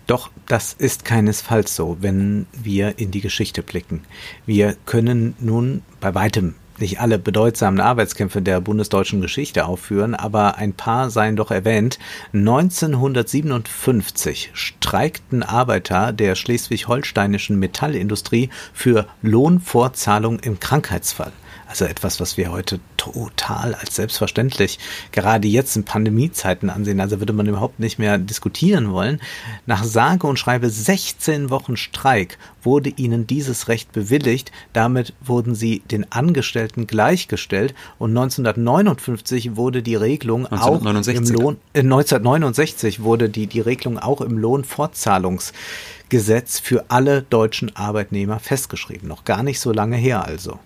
Doch 0.06 0.30
das 0.46 0.72
ist 0.72 1.04
keinesfalls 1.04 1.74
so, 1.74 1.96
wenn 2.00 2.46
wir 2.52 2.98
in 2.98 3.10
die 3.10 3.20
Geschichte 3.20 3.62
blicken. 3.62 4.04
Wir 4.44 4.76
können 4.86 5.34
nun 5.40 5.82
bei 6.00 6.14
weitem 6.14 6.54
nicht 6.78 7.00
alle 7.00 7.18
bedeutsamen 7.18 7.80
Arbeitskämpfe 7.80 8.42
der 8.42 8.60
bundesdeutschen 8.60 9.22
Geschichte 9.22 9.66
aufführen, 9.66 10.14
aber 10.14 10.56
ein 10.56 10.74
paar 10.74 11.10
seien 11.10 11.34
doch 11.36 11.50
erwähnt. 11.50 11.98
1957 12.32 14.50
streikten 14.52 15.42
Arbeiter 15.42 16.12
der 16.12 16.34
schleswig-holsteinischen 16.34 17.58
Metallindustrie 17.58 18.50
für 18.72 19.06
Lohnfortzahlung 19.22 20.38
im 20.40 20.60
Krankheitsfall. 20.60 21.32
Also 21.68 21.84
etwas, 21.84 22.20
was 22.20 22.36
wir 22.36 22.52
heute 22.52 22.78
total 22.96 23.74
als 23.74 23.96
selbstverständlich 23.96 24.78
gerade 25.10 25.48
jetzt 25.48 25.74
in 25.76 25.82
Pandemiezeiten 25.84 26.70
ansehen. 26.70 27.00
Also 27.00 27.18
würde 27.20 27.32
man 27.32 27.46
überhaupt 27.46 27.80
nicht 27.80 27.98
mehr 27.98 28.18
diskutieren 28.18 28.92
wollen. 28.92 29.20
Nach 29.66 29.82
sage 29.82 30.28
und 30.28 30.38
schreibe 30.38 30.70
16 30.70 31.50
Wochen 31.50 31.76
Streik 31.76 32.38
wurde 32.62 32.90
ihnen 32.90 33.26
dieses 33.26 33.66
Recht 33.68 33.90
bewilligt. 33.92 34.52
Damit 34.72 35.12
wurden 35.20 35.56
sie 35.56 35.82
den 35.90 36.12
Angestellten 36.12 36.86
gleichgestellt 36.86 37.74
und 37.98 38.10
1959 38.10 39.56
wurde 39.56 39.82
die 39.82 39.96
Regelung 39.96 40.46
1969. 40.46 41.16
auch 41.16 41.18
im 41.18 41.26
Lohn, 41.34 41.56
äh, 41.72 41.80
1969 41.80 43.02
wurde 43.02 43.28
die, 43.28 43.48
die 43.48 43.60
Regelung 43.60 43.98
auch 43.98 44.20
im 44.20 44.38
Lohnfortzahlungsgesetz 44.38 46.60
für 46.60 46.84
alle 46.88 47.22
deutschen 47.22 47.74
Arbeitnehmer 47.74 48.38
festgeschrieben. 48.38 49.08
Noch 49.08 49.24
gar 49.24 49.42
nicht 49.42 49.58
so 49.58 49.72
lange 49.72 49.96
her 49.96 50.24
also. 50.24 50.60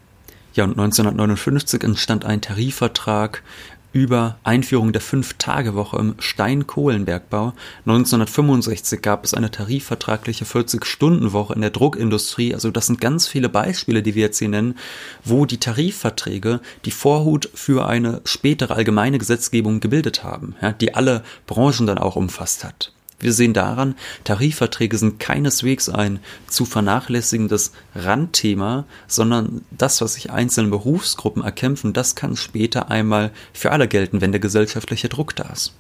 Ja, 0.55 0.65
und 0.65 0.73
1959 0.73 1.83
entstand 1.85 2.25
ein 2.25 2.41
Tarifvertrag 2.41 3.43
über 3.93 4.39
Einführung 4.45 4.93
der 4.93 5.01
Fünf-Tage-Woche 5.01 5.99
im 5.99 6.15
Steinkohlenbergbau. 6.19 7.53
1965 7.87 9.03
gab 9.03 9.25
es 9.25 9.35
eine 9.35 9.51
tarifvertragliche 9.51 10.45
40-Stunden-Woche 10.45 11.55
in 11.55 11.61
der 11.61 11.71
Druckindustrie. 11.71 12.55
Also 12.55 12.71
das 12.71 12.87
sind 12.87 13.01
ganz 13.01 13.27
viele 13.27 13.49
Beispiele, 13.49 14.03
die 14.03 14.15
wir 14.15 14.23
jetzt 14.23 14.39
hier 14.39 14.49
nennen, 14.49 14.77
wo 15.25 15.45
die 15.45 15.59
Tarifverträge 15.59 16.61
die 16.85 16.93
Vorhut 16.93 17.51
für 17.55 17.89
eine 17.89 18.21
spätere 18.25 18.75
allgemeine 18.75 19.19
Gesetzgebung 19.19 19.81
gebildet 19.81 20.23
haben, 20.23 20.55
ja, 20.63 20.73
die 20.73 20.95
alle 20.95 21.25
Branchen 21.47 21.87
dann 21.87 21.99
auch 21.99 22.17
umfasst 22.17 22.65
hat. 22.65 22.93
Wir 23.21 23.35
sehen 23.35 23.53
daran, 23.53 23.95
Tarifverträge 24.25 24.97
sind 24.97 25.21
keineswegs 25.21 25.89
ein 25.91 26.21
zu 26.47 26.65
vernachlässigendes 26.65 27.73
Randthema, 27.95 28.87
sondern 29.07 29.63
das, 29.71 30.01
was 30.01 30.15
sich 30.15 30.31
einzelne 30.31 30.69
Berufsgruppen 30.69 31.45
erkämpfen, 31.45 31.93
das 31.93 32.15
kann 32.15 32.37
später 32.37 32.91
einmal 32.91 33.31
für 33.53 33.73
alle 33.73 33.89
gelten, 33.89 34.23
wenn 34.23 34.33
der 34.33 34.41
gesellschaftliche 34.41 35.11
Druck 35.11 35.37
da 35.37 35.45
ist. 35.53 35.75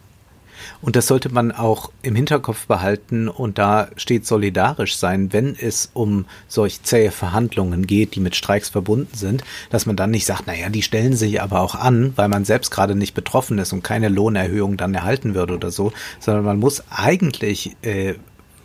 Und 0.82 0.96
das 0.96 1.06
sollte 1.06 1.28
man 1.28 1.52
auch 1.52 1.90
im 2.02 2.14
Hinterkopf 2.14 2.66
behalten 2.66 3.28
und 3.28 3.58
da 3.58 3.88
steht 3.96 4.26
solidarisch 4.26 4.96
sein, 4.96 5.32
wenn 5.32 5.54
es 5.58 5.90
um 5.92 6.24
solch 6.48 6.82
zähe 6.82 7.10
Verhandlungen 7.10 7.86
geht, 7.86 8.14
die 8.14 8.20
mit 8.20 8.34
Streiks 8.34 8.70
verbunden 8.70 9.14
sind, 9.14 9.44
dass 9.68 9.84
man 9.84 9.96
dann 9.96 10.10
nicht 10.10 10.24
sagt, 10.24 10.46
naja, 10.46 10.70
die 10.70 10.82
stellen 10.82 11.14
sich 11.16 11.42
aber 11.42 11.60
auch 11.60 11.74
an, 11.74 12.12
weil 12.16 12.28
man 12.28 12.44
selbst 12.44 12.70
gerade 12.70 12.94
nicht 12.94 13.14
betroffen 13.14 13.58
ist 13.58 13.72
und 13.72 13.84
keine 13.84 14.08
Lohnerhöhung 14.08 14.76
dann 14.76 14.94
erhalten 14.94 15.34
würde 15.34 15.54
oder 15.54 15.70
so, 15.70 15.92
sondern 16.18 16.44
man 16.44 16.58
muss 16.58 16.82
eigentlich 16.90 17.76
äh, 17.82 18.14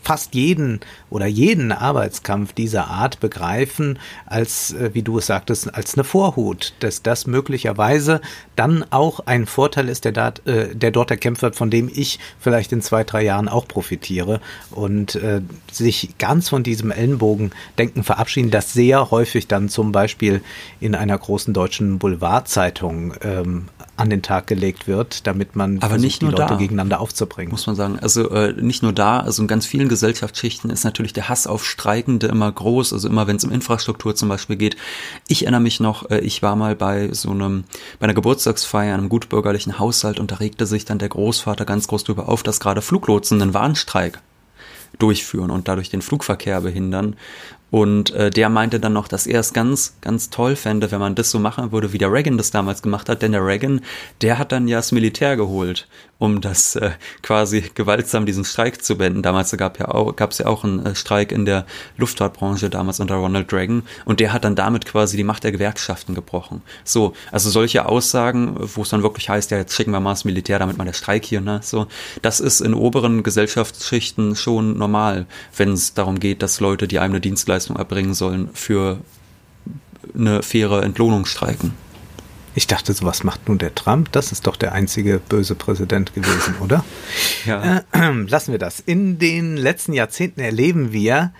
fast 0.05 0.35
jeden 0.35 0.79
oder 1.09 1.25
jeden 1.25 1.71
Arbeitskampf 1.71 2.53
dieser 2.53 2.87
Art 2.87 3.19
begreifen, 3.19 3.97
als, 4.27 4.71
äh, 4.73 4.91
wie 4.93 5.01
du 5.01 5.17
es 5.17 5.25
sagtest, 5.25 5.73
als 5.73 5.95
eine 5.95 6.03
Vorhut, 6.03 6.73
dass 6.79 7.01
das 7.01 7.25
möglicherweise 7.25 8.21
dann 8.55 8.85
auch 8.91 9.21
ein 9.25 9.47
Vorteil 9.47 9.89
ist, 9.89 10.05
der, 10.05 10.11
dat, 10.11 10.45
äh, 10.47 10.75
der 10.75 10.91
dort 10.91 11.09
erkämpft 11.09 11.41
wird, 11.41 11.55
von 11.55 11.71
dem 11.71 11.89
ich 11.91 12.19
vielleicht 12.39 12.71
in 12.71 12.81
zwei, 12.81 13.03
drei 13.03 13.23
Jahren 13.23 13.49
auch 13.49 13.67
profitiere. 13.67 14.41
Und 14.71 15.15
äh, 15.15 15.41
sich 15.71 16.17
ganz 16.19 16.49
von 16.49 16.61
diesem 16.61 16.91
Ellenbogendenken 16.91 18.03
verabschieden, 18.03 18.51
das 18.51 18.73
sehr 18.73 19.09
häufig 19.09 19.47
dann 19.47 19.69
zum 19.69 19.91
Beispiel 19.91 20.41
in 20.79 20.93
einer 20.93 21.17
großen 21.17 21.53
deutschen 21.53 21.97
Boulevardzeitung 21.97 23.15
ähm, 23.21 23.65
an 23.97 24.09
den 24.09 24.21
Tag 24.21 24.47
gelegt 24.47 24.87
wird, 24.87 25.25
damit 25.25 25.55
man 25.55 25.77
Aber 25.77 25.99
versucht, 25.99 26.21
die 26.21 26.25
Leute 26.25 26.45
da, 26.47 26.55
gegeneinander 26.55 26.99
aufzubringen. 26.99 27.51
Muss 27.51 27.65
man 27.65 27.75
sagen. 27.75 27.97
Also 27.99 28.29
äh, 28.29 28.53
nicht 28.53 28.83
nur 28.83 28.91
da, 28.91 29.21
also 29.21 29.41
in 29.41 29.47
ganz 29.47 29.65
vielen 29.65 29.87
Gesellschaftsschichten 29.87 30.69
ist 30.69 30.83
natürlich 30.83 31.13
der 31.13 31.29
Hass 31.29 31.47
auf 31.47 31.65
Streikende 31.65 32.27
immer 32.27 32.51
groß, 32.51 32.91
also 32.93 33.07
immer 33.07 33.27
wenn 33.27 33.37
es 33.37 33.43
um 33.45 33.51
Infrastruktur 33.51 34.15
zum 34.15 34.27
Beispiel 34.27 34.57
geht. 34.57 34.75
Ich 35.27 35.43
erinnere 35.43 35.61
mich 35.61 35.79
noch, 35.79 36.09
äh, 36.09 36.19
ich 36.19 36.41
war 36.41 36.55
mal 36.55 36.75
bei 36.75 37.13
so 37.13 37.31
einem, 37.31 37.63
bei 37.99 38.05
einer 38.05 38.13
Geburtstagsfeier 38.13 38.93
in 38.93 38.99
einem 38.99 39.09
gutbürgerlichen 39.09 39.79
Haushalt 39.79 40.19
und 40.19 40.31
da 40.31 40.35
regte 40.35 40.65
sich 40.65 40.85
dann 40.85 40.99
der 40.99 41.09
Großvater 41.09 41.65
ganz 41.65 41.87
groß 41.87 42.03
darüber 42.03 42.27
auf, 42.27 42.43
dass 42.43 42.59
gerade 42.59 42.81
Fluglotsen 42.81 43.41
einen 43.41 43.53
Warnstreik 43.53 44.19
durchführen 44.99 45.51
und 45.51 45.67
dadurch 45.67 45.89
den 45.89 46.01
Flugverkehr 46.01 46.61
behindern. 46.61 47.15
Und 47.71 48.11
äh, 48.11 48.29
der 48.29 48.49
meinte 48.49 48.79
dann 48.79 48.93
noch, 48.93 49.07
dass 49.07 49.27
er 49.27 49.39
es 49.39 49.51
ganz, 49.51 49.97
ganz 50.01 50.29
toll 50.29 50.55
fände, 50.55 50.91
wenn 50.91 50.99
man 50.99 51.15
das 51.15 51.31
so 51.31 51.39
machen 51.39 51.71
würde, 51.71 51.93
wie 51.93 51.97
der 51.97 52.11
Reagan 52.11 52.37
das 52.37 52.51
damals 52.51 52.81
gemacht 52.81 53.09
hat. 53.09 53.21
Denn 53.21 53.31
der 53.31 53.45
Reagan, 53.45 53.81
der 54.21 54.37
hat 54.37 54.51
dann 54.51 54.67
ja 54.67 54.77
das 54.77 54.91
Militär 54.91 55.35
geholt, 55.35 55.87
um 56.17 56.39
das 56.39 56.77
äh, 56.77 56.91
quasi 57.21 57.61
gewaltsam 57.73 58.25
diesen 58.25 58.45
Streik 58.45 58.83
zu 58.83 58.97
beenden. 58.97 59.21
Damals 59.21 59.55
gab 59.57 59.79
ja 59.79 59.89
auch, 59.89 60.15
gab 60.15 60.31
es 60.31 60.37
ja 60.37 60.45
auch 60.45 60.63
einen 60.63 60.85
äh, 60.85 60.95
Streik 60.95 61.31
in 61.31 61.45
der 61.45 61.65
Luftfahrtbranche 61.97 62.69
damals 62.69 62.99
unter 62.99 63.15
Ronald 63.15 63.51
Reagan. 63.51 63.83
Und 64.05 64.21
der 64.21 64.31
hat 64.31 64.45
dann 64.45 64.55
damit 64.55 64.85
quasi 64.85 65.17
die 65.17 65.25
Macht 65.25 65.43
der 65.43 65.51
Gewerkschaften 65.51 66.15
gebrochen. 66.15 66.61
So, 66.85 67.13
also 67.31 67.49
solche 67.49 67.85
Aussagen, 67.85 68.55
wo 68.57 68.83
es 68.83 68.89
dann 68.89 69.03
wirklich 69.03 69.29
heißt, 69.29 69.51
ja, 69.51 69.57
jetzt 69.57 69.75
schicken 69.75 69.91
wir 69.91 69.99
mal 69.99 70.11
das 70.11 70.25
Militär, 70.25 70.59
damit 70.59 70.77
mal 70.77 70.85
der 70.85 70.93
Streik 70.93 71.25
hier, 71.25 71.41
ne? 71.41 71.59
So, 71.61 71.87
das 72.21 72.39
ist 72.39 72.61
in 72.61 72.73
oberen 72.73 73.23
Gesellschaftsschichten 73.23 74.35
schon 74.35 74.77
normal, 74.77 75.25
wenn 75.57 75.73
es 75.73 75.93
darum 75.93 76.19
geht, 76.19 76.41
dass 76.41 76.61
Leute, 76.61 76.87
die 76.87 76.99
einem 76.99 77.15
eine 77.15 77.21
Dienstleistung 77.21 77.75
erbringen 77.75 78.13
sollen, 78.13 78.49
für 78.53 78.99
eine 80.13 80.41
faire 80.43 80.83
Entlohnung 80.83 81.25
streiken. 81.25 81.73
Ich 82.57 82.67
dachte, 82.67 82.93
sowas 82.93 83.25
macht 83.25 83.49
nun 83.49 83.57
der 83.57 83.75
Trump. 83.75 84.11
Das 84.13 84.31
ist 84.31 84.47
doch 84.47 84.55
der 84.55 84.71
einzige 84.71 85.19
böse 85.19 85.55
Präsident 85.55 86.13
gewesen, 86.13 86.55
oder? 86.61 86.85
Ja. 87.45 87.83
Äh, 87.91 88.11
lassen 88.27 88.53
wir 88.53 88.59
das. 88.59 88.79
In 88.79 89.19
den 89.19 89.57
letzten 89.57 89.91
Jahrzehnten 89.91 90.39
erleben 90.39 90.93
wir, 90.93 91.33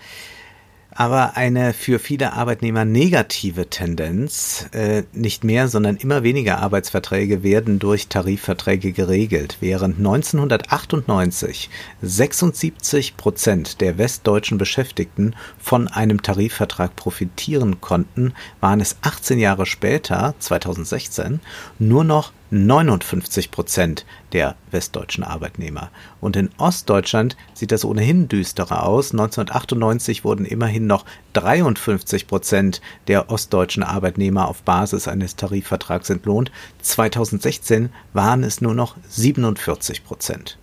aber 0.96 1.36
eine 1.36 1.74
für 1.74 2.00
viele 2.00 2.34
Arbeitnehmer 2.34 2.86
negative 2.86 3.70
Tendenz. 3.70 4.68
Äh, 4.72 5.04
nicht 5.12 5.44
mehr, 5.44 5.68
sondern 5.68 5.98
immer 5.98 6.24
weniger 6.24 6.60
Arbeitsverträge 6.60 7.44
werden 7.44 7.80
durch 7.80 8.08
Tarifverträge 8.08 8.94
geregelt. 8.94 9.58
Während 9.60 9.98
1998 9.98 11.70
76 12.02 13.18
Prozent 13.18 13.82
der 13.82 13.98
westdeutschen 13.98 14.58
Beschäftigten 14.58 15.36
von 15.60 15.90
einem 15.90 16.22
Tarifvertrag 16.22 16.96
profitieren 16.96 17.82
konnten, 17.82 18.34
waren 18.62 18.80
es 18.80 18.96
18 19.02 19.38
Jahre 19.38 19.66
später, 19.66 20.34
2016, 20.40 21.42
nur 21.78 22.06
noch 22.06 22.32
59 22.56 23.52
Prozent 23.52 24.06
der 24.32 24.56
westdeutschen 24.72 25.24
Arbeitnehmer. 25.24 25.90
Und 26.22 26.36
in 26.36 26.50
Ostdeutschland 26.58 27.36
sieht 27.54 27.72
das 27.72 27.86
ohnehin 27.86 28.28
düsterer 28.28 28.84
aus. 28.84 29.12
1998 29.12 30.24
wurden 30.24 30.46
immerhin 30.46 30.88
noch 30.88 31.06
53 31.34 32.28
Prozent 32.28 32.82
der 33.08 33.30
ostdeutschen 33.30 33.84
Arbeitnehmer 33.84 34.48
auf 34.48 34.64
Basis 34.64 35.08
eines 35.08 35.36
Tarifvertrags 35.36 36.10
entlohnt. 36.10 36.52
2016 36.82 37.90
waren 38.14 38.44
es 38.44 38.62
nur 38.62 38.74
noch 38.74 38.96
47 39.10 40.04
Prozent. 40.04 40.58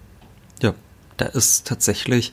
Ja, 0.62 0.74
da 1.18 1.26
ist 1.26 1.66
tatsächlich 1.66 2.32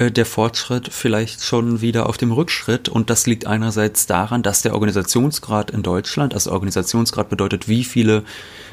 äh, 0.00 0.10
der 0.10 0.26
Fortschritt 0.26 0.88
vielleicht 0.92 1.44
schon 1.44 1.80
wieder 1.82 2.08
auf 2.08 2.16
dem 2.16 2.32
Rückschritt. 2.32 2.88
Und 2.88 3.10
das 3.10 3.26
liegt 3.26 3.46
einerseits 3.46 4.06
daran, 4.06 4.42
dass 4.42 4.62
der 4.62 4.74
Organisationsgrad 4.74 5.70
in 5.70 5.82
Deutschland, 5.82 6.34
also 6.34 6.50
Organisationsgrad 6.52 7.28
bedeutet, 7.28 7.68
wie 7.68 7.84
viele 7.84 8.24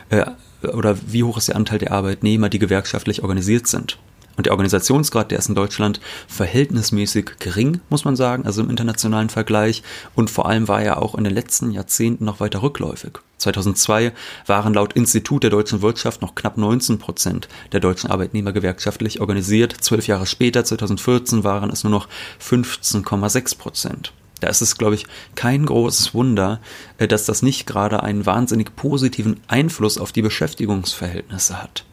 äh, 0.09 0.25
oder 0.73 0.97
wie 1.05 1.23
hoch 1.23 1.37
ist 1.37 1.49
der 1.49 1.55
Anteil 1.55 1.79
der 1.79 1.91
Arbeitnehmer, 1.91 2.49
die 2.49 2.59
gewerkschaftlich 2.59 3.21
organisiert 3.21 3.67
sind. 3.67 3.97
Und 4.37 4.45
der 4.45 4.53
Organisationsgrad, 4.53 5.31
der 5.31 5.39
ist 5.39 5.49
in 5.49 5.55
Deutschland 5.55 5.99
verhältnismäßig 6.27 7.39
gering, 7.39 7.81
muss 7.89 8.05
man 8.05 8.15
sagen, 8.15 8.45
also 8.45 8.61
im 8.61 8.69
internationalen 8.69 9.29
Vergleich. 9.29 9.81
Und 10.13 10.29
vor 10.29 10.47
allem 10.47 10.67
war 10.67 10.81
er 10.81 11.01
auch 11.01 11.15
in 11.15 11.23
den 11.23 11.33
letzten 11.33 11.71
Jahrzehnten 11.71 12.25
noch 12.25 12.39
weiter 12.39 12.61
rückläufig. 12.61 13.13
2002 13.39 14.13
waren 14.45 14.75
laut 14.75 14.93
Institut 14.93 15.41
der 15.41 15.49
deutschen 15.49 15.81
Wirtschaft 15.81 16.21
noch 16.21 16.35
knapp 16.35 16.57
19 16.57 16.99
Prozent 16.99 17.47
der 17.71 17.79
deutschen 17.79 18.11
Arbeitnehmer 18.11 18.51
gewerkschaftlich 18.51 19.21
organisiert. 19.21 19.75
Zwölf 19.81 20.05
Jahre 20.05 20.27
später, 20.27 20.63
2014, 20.63 21.43
waren 21.43 21.71
es 21.71 21.83
nur 21.83 21.91
noch 21.91 22.07
15,6 22.39 23.57
Prozent. 23.57 24.13
Da 24.39 24.47
ist 24.47 24.61
es, 24.61 24.77
glaube 24.77 24.95
ich, 24.95 25.05
kein 25.35 25.65
großes 25.65 26.13
Wunder, 26.13 26.59
äh, 26.97 27.07
dass 27.07 27.25
das 27.25 27.41
nicht 27.41 27.65
gerade 27.65 28.03
einen 28.03 28.25
wahnsinnig 28.25 28.75
positiven 28.75 29.39
Einfluss 29.47 29.97
auf 29.97 30.11
die 30.11 30.21
Beschäftigungsverhältnisse 30.21 31.61
hat. 31.61 31.85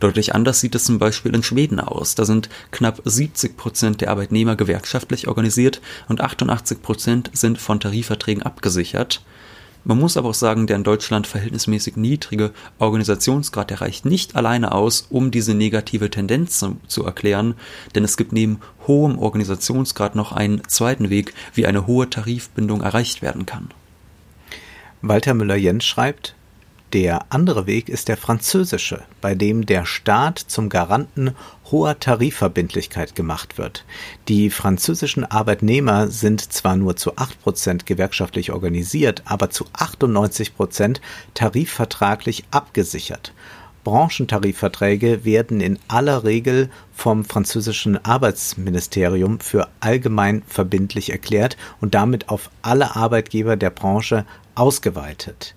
Deutlich 0.00 0.34
anders 0.34 0.60
sieht 0.60 0.74
es 0.74 0.84
zum 0.84 0.98
Beispiel 0.98 1.34
in 1.34 1.42
Schweden 1.42 1.80
aus. 1.80 2.14
Da 2.14 2.24
sind 2.24 2.48
knapp 2.70 3.00
70 3.04 3.56
Prozent 3.56 4.00
der 4.00 4.10
Arbeitnehmer 4.10 4.56
gewerkschaftlich 4.56 5.28
organisiert 5.28 5.80
und 6.08 6.20
88 6.20 6.82
Prozent 6.82 7.30
sind 7.32 7.58
von 7.58 7.80
Tarifverträgen 7.80 8.42
abgesichert. 8.42 9.22
Man 9.88 10.00
muss 10.00 10.18
aber 10.18 10.28
auch 10.28 10.34
sagen, 10.34 10.66
der 10.66 10.76
in 10.76 10.84
Deutschland 10.84 11.26
verhältnismäßig 11.26 11.96
niedrige 11.96 12.52
Organisationsgrad, 12.78 13.70
der 13.70 13.80
reicht 13.80 14.04
nicht 14.04 14.36
alleine 14.36 14.72
aus, 14.72 15.06
um 15.08 15.30
diese 15.30 15.54
negative 15.54 16.10
Tendenz 16.10 16.58
zu, 16.58 16.76
zu, 16.86 17.06
erklären, 17.06 17.54
denn 17.94 18.04
es 18.04 18.18
gibt 18.18 18.34
neben 18.34 18.60
hohem 18.86 19.18
Organisationsgrad 19.18 20.14
noch 20.14 20.32
einen 20.32 20.62
zweiten 20.68 21.08
Weg, 21.08 21.32
wie 21.54 21.64
eine 21.64 21.86
hohe 21.86 22.10
Tarifbindung 22.10 22.82
erreicht 22.82 23.22
werden 23.22 23.46
kann. 23.46 23.70
Walter 25.00 25.32
Müller-Jens 25.32 25.86
schreibt, 25.86 26.34
der 26.92 27.32
andere 27.32 27.66
Weg 27.66 27.88
ist 27.88 28.08
der 28.08 28.18
französische, 28.18 29.04
bei 29.22 29.34
dem 29.34 29.64
der 29.64 29.86
Staat 29.86 30.38
zum 30.38 30.68
Garanten 30.68 31.34
hoher 31.70 31.98
Tarifverbindlichkeit 31.98 33.14
gemacht 33.14 33.58
wird. 33.58 33.84
Die 34.28 34.50
französischen 34.50 35.24
Arbeitnehmer 35.24 36.08
sind 36.08 36.52
zwar 36.52 36.76
nur 36.76 36.96
zu 36.96 37.14
8% 37.14 37.84
gewerkschaftlich 37.84 38.52
organisiert, 38.52 39.22
aber 39.26 39.50
zu 39.50 39.64
98% 39.74 41.00
tarifvertraglich 41.34 42.44
abgesichert. 42.50 43.32
Branchentarifverträge 43.84 45.24
werden 45.24 45.60
in 45.60 45.78
aller 45.88 46.24
Regel 46.24 46.68
vom 46.92 47.24
französischen 47.24 48.04
Arbeitsministerium 48.04 49.40
für 49.40 49.68
allgemein 49.80 50.42
verbindlich 50.46 51.10
erklärt 51.10 51.56
und 51.80 51.94
damit 51.94 52.28
auf 52.28 52.50
alle 52.60 52.96
Arbeitgeber 52.96 53.56
der 53.56 53.70
Branche 53.70 54.26
ausgeweitet. 54.54 55.54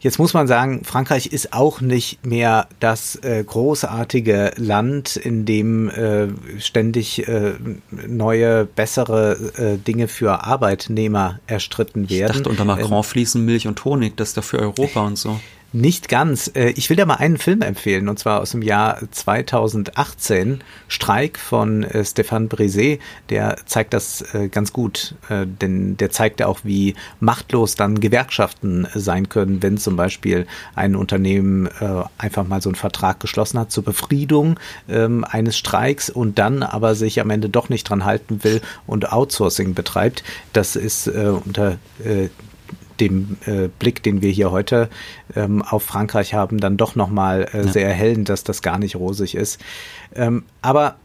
Jetzt 0.00 0.18
muss 0.18 0.32
man 0.32 0.46
sagen, 0.46 0.82
Frankreich 0.82 1.26
ist 1.26 1.52
auch 1.52 1.82
nicht 1.82 2.24
mehr 2.24 2.68
das 2.80 3.16
äh, 3.16 3.44
großartige 3.44 4.52
Land, 4.56 5.16
in 5.16 5.44
dem 5.44 5.90
äh, 5.90 6.28
ständig 6.58 7.28
äh, 7.28 7.52
neue, 7.90 8.64
bessere 8.64 9.32
äh, 9.56 9.76
Dinge 9.76 10.08
für 10.08 10.42
Arbeitnehmer 10.44 11.40
erstritten 11.46 12.08
werden. 12.08 12.30
Ich 12.30 12.36
dachte, 12.38 12.48
unter 12.48 12.64
Macron 12.64 12.92
ähm, 12.92 13.04
fließen 13.04 13.44
Milch 13.44 13.66
und 13.66 13.84
Honig, 13.84 14.16
das 14.16 14.28
ist 14.28 14.38
doch 14.38 14.44
für 14.44 14.58
Europa 14.58 15.02
und 15.02 15.18
so. 15.18 15.38
Nicht 15.72 16.08
ganz. 16.08 16.50
Äh, 16.54 16.70
ich 16.70 16.90
will 16.90 16.96
da 16.96 17.06
mal 17.06 17.16
einen 17.16 17.38
Film 17.38 17.62
empfehlen, 17.62 18.08
und 18.08 18.18
zwar 18.18 18.40
aus 18.40 18.50
dem 18.50 18.62
Jahr 18.62 18.98
2018, 19.08 20.64
Streik 20.88 21.38
von 21.38 21.84
äh, 21.84 22.00
Stéphane 22.00 22.48
Brisé. 22.48 22.98
Der 23.28 23.56
zeigt 23.66 23.94
das 23.94 24.22
äh, 24.34 24.48
ganz 24.48 24.72
gut, 24.72 25.14
denn 25.28 25.96
der 25.96 26.10
zeigt 26.10 26.42
auch, 26.42 26.60
wie 26.64 26.94
machtlos 27.20 27.76
dann 27.76 28.00
Gewerkschaften 28.00 28.88
sein 28.94 29.28
können, 29.28 29.62
wenn 29.62 29.78
zum 29.78 29.96
Beispiel 29.96 30.46
ein 30.74 30.96
Unternehmen 30.96 31.68
einfach 32.18 32.46
mal 32.46 32.60
so 32.60 32.68
einen 32.68 32.76
Vertrag 32.76 33.20
geschlossen 33.20 33.58
hat 33.58 33.70
zur 33.70 33.84
Befriedung 33.84 34.58
ähm, 34.88 35.24
eines 35.24 35.56
Streiks 35.56 36.10
und 36.10 36.38
dann 36.38 36.62
aber 36.62 36.94
sich 36.94 37.20
am 37.20 37.30
Ende 37.30 37.48
doch 37.48 37.68
nicht 37.68 37.84
dran 37.88 38.04
halten 38.04 38.42
will 38.44 38.60
und 38.86 39.12
Outsourcing 39.12 39.74
betreibt. 39.74 40.24
Das 40.52 40.76
ist 40.76 41.08
unter 41.08 41.78
dem 43.00 43.36
äh, 43.46 43.68
Blick, 43.68 44.02
den 44.02 44.22
wir 44.22 44.30
hier 44.30 44.50
heute 44.50 44.88
ähm, 45.34 45.62
auf 45.62 45.82
Frankreich 45.82 46.34
haben, 46.34 46.58
dann 46.58 46.76
doch 46.76 46.94
nochmal 46.94 47.48
äh, 47.52 47.64
ja. 47.64 47.72
sehr 47.72 47.88
erhellend, 47.88 48.28
dass 48.28 48.44
das 48.44 48.62
gar 48.62 48.78
nicht 48.78 48.96
rosig 48.96 49.34
ist. 49.34 49.60
Ähm, 50.14 50.44
aber 50.62 50.96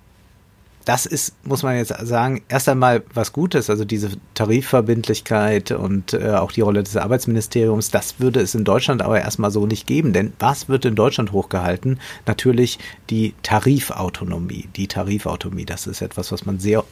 das 0.86 1.08
ist, 1.08 1.34
muss 1.43 1.63
man 1.63 1.75
jetzt 1.75 1.93
sagen, 2.05 2.43
erst 2.47 2.69
einmal 2.69 3.03
was 3.13 3.34
Gutes, 3.34 3.69
also 3.69 3.86
diese 3.86 4.12
Tarifverbindlichkeit 4.36 5.71
und 5.71 6.13
äh, 6.13 6.34
auch 6.34 6.51
die 6.51 6.62
Rolle 6.62 6.84
des 6.84 6.95
Arbeitsministeriums, 6.95 7.89
das 7.89 8.19
würde 8.19 8.39
es 8.39 8.53
in 8.53 8.63
Deutschland 8.63 9.01
aber 9.01 9.19
erstmal 9.19 9.49
so 9.49 9.65
nicht 9.65 9.88
geben. 9.88 10.13
Denn 10.13 10.34
was 10.38 10.69
wird 10.69 10.86
in 10.86 10.95
Deutschland 10.95 11.31
hochgehalten? 11.31 11.99
Natürlich 12.27 12.77
die 13.10 13.34
Tarifautonomie. 13.41 14.69
Die 14.75 14.88
Tarifautonomie, 14.88 15.65
das 15.65 15.88
ist 15.88 16.01
etwas, 16.01 16.31
was 16.31 16.45
man 16.45 16.60
sehr 16.60 16.84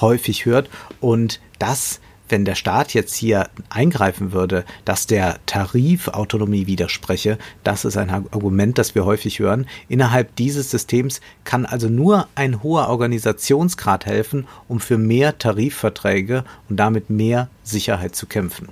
häufig 0.00 0.44
hört. 0.44 0.68
Und 1.00 1.40
das 1.60 2.00
wenn 2.28 2.44
der 2.44 2.54
Staat 2.54 2.94
jetzt 2.94 3.14
hier 3.14 3.48
eingreifen 3.68 4.32
würde, 4.32 4.64
dass 4.84 5.06
der 5.06 5.38
Tarifautonomie 5.46 6.66
widerspreche, 6.66 7.38
das 7.64 7.84
ist 7.84 7.96
ein 7.96 8.10
Argument, 8.10 8.78
das 8.78 8.94
wir 8.94 9.04
häufig 9.04 9.38
hören. 9.38 9.66
Innerhalb 9.88 10.34
dieses 10.36 10.70
Systems 10.70 11.20
kann 11.44 11.66
also 11.66 11.88
nur 11.88 12.28
ein 12.34 12.62
hoher 12.62 12.88
Organisationsgrad 12.88 14.06
helfen, 14.06 14.46
um 14.68 14.80
für 14.80 14.98
mehr 14.98 15.38
Tarifverträge 15.38 16.44
und 16.68 16.76
damit 16.76 17.10
mehr 17.10 17.48
Sicherheit 17.62 18.16
zu 18.16 18.26
kämpfen. 18.26 18.68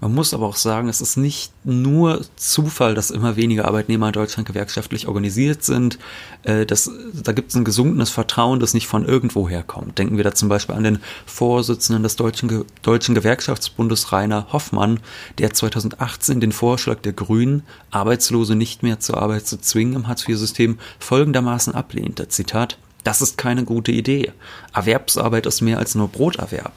Man 0.00 0.14
muss 0.14 0.32
aber 0.32 0.46
auch 0.46 0.56
sagen, 0.56 0.88
es 0.88 1.02
ist 1.02 1.16
nicht 1.16 1.52
nur 1.62 2.22
Zufall, 2.36 2.94
dass 2.94 3.10
immer 3.10 3.36
weniger 3.36 3.66
Arbeitnehmer 3.66 4.06
in 4.06 4.12
Deutschland 4.12 4.48
gewerkschaftlich 4.48 5.06
organisiert 5.06 5.62
sind. 5.62 5.98
Äh, 6.42 6.64
das, 6.64 6.90
da 7.12 7.32
gibt 7.32 7.50
es 7.50 7.56
ein 7.56 7.64
gesunkenes 7.64 8.08
Vertrauen, 8.08 8.60
das 8.60 8.72
nicht 8.72 8.86
von 8.86 9.04
irgendwo 9.04 9.48
herkommt. 9.48 9.98
Denken 9.98 10.16
wir 10.16 10.24
da 10.24 10.34
zum 10.34 10.48
Beispiel 10.48 10.74
an 10.74 10.84
den 10.84 11.00
Vorsitzenden 11.26 12.02
des 12.02 12.16
Deutschen, 12.16 12.64
Deutschen 12.82 13.14
Gewerkschaftsbundes 13.14 14.10
Rainer 14.12 14.46
Hoffmann, 14.52 15.00
der 15.38 15.52
2018 15.52 16.40
den 16.40 16.52
Vorschlag 16.52 17.00
der 17.00 17.12
Grünen, 17.12 17.62
Arbeitslose 17.90 18.54
nicht 18.54 18.82
mehr 18.82 19.00
zur 19.00 19.18
Arbeit 19.18 19.46
zu 19.46 19.60
zwingen 19.60 19.94
im 19.94 20.08
Hartz-IV-System, 20.08 20.78
folgendermaßen 20.98 21.74
ablehnte. 21.74 22.28
Zitat 22.28 22.78
das 23.04 23.22
ist 23.22 23.38
keine 23.38 23.64
gute 23.64 23.92
Idee. 23.92 24.32
Erwerbsarbeit 24.74 25.46
ist 25.46 25.60
mehr 25.60 25.78
als 25.78 25.94
nur 25.94 26.08
Broterwerb. 26.08 26.72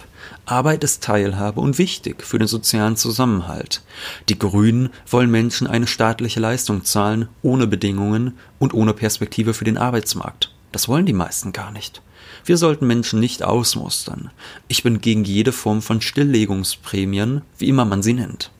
Arbeit 0.45 0.83
ist 0.83 1.03
Teilhabe 1.03 1.61
und 1.61 1.77
wichtig 1.77 2.23
für 2.23 2.39
den 2.39 2.47
sozialen 2.47 2.97
Zusammenhalt. 2.97 3.81
Die 4.29 4.37
Grünen 4.39 4.89
wollen 5.09 5.31
Menschen 5.31 5.67
eine 5.67 5.87
staatliche 5.87 6.39
Leistung 6.39 6.83
zahlen, 6.83 7.27
ohne 7.41 7.67
Bedingungen 7.67 8.37
und 8.59 8.73
ohne 8.73 8.93
Perspektive 8.93 9.53
für 9.53 9.65
den 9.65 9.77
Arbeitsmarkt. 9.77 10.53
Das 10.71 10.87
wollen 10.87 11.05
die 11.05 11.13
meisten 11.13 11.53
gar 11.53 11.71
nicht. 11.71 12.01
Wir 12.45 12.57
sollten 12.57 12.87
Menschen 12.87 13.19
nicht 13.19 13.43
ausmustern. 13.43 14.31
Ich 14.67 14.83
bin 14.83 14.99
gegen 14.99 15.23
jede 15.23 15.51
Form 15.51 15.81
von 15.81 16.01
Stilllegungsprämien, 16.01 17.41
wie 17.57 17.69
immer 17.69 17.85
man 17.85 18.03
sie 18.03 18.13
nennt. 18.13 18.51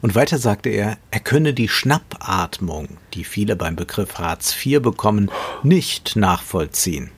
Und 0.00 0.14
weiter 0.14 0.38
sagte 0.38 0.70
er, 0.70 0.98
er 1.10 1.20
könne 1.20 1.54
die 1.54 1.68
Schnappatmung, 1.68 2.88
die 3.14 3.24
viele 3.24 3.56
beim 3.56 3.76
Begriff 3.76 4.18
Hartz 4.18 4.54
IV 4.64 4.82
bekommen, 4.82 5.30
nicht 5.62 6.16
nachvollziehen. 6.16 7.10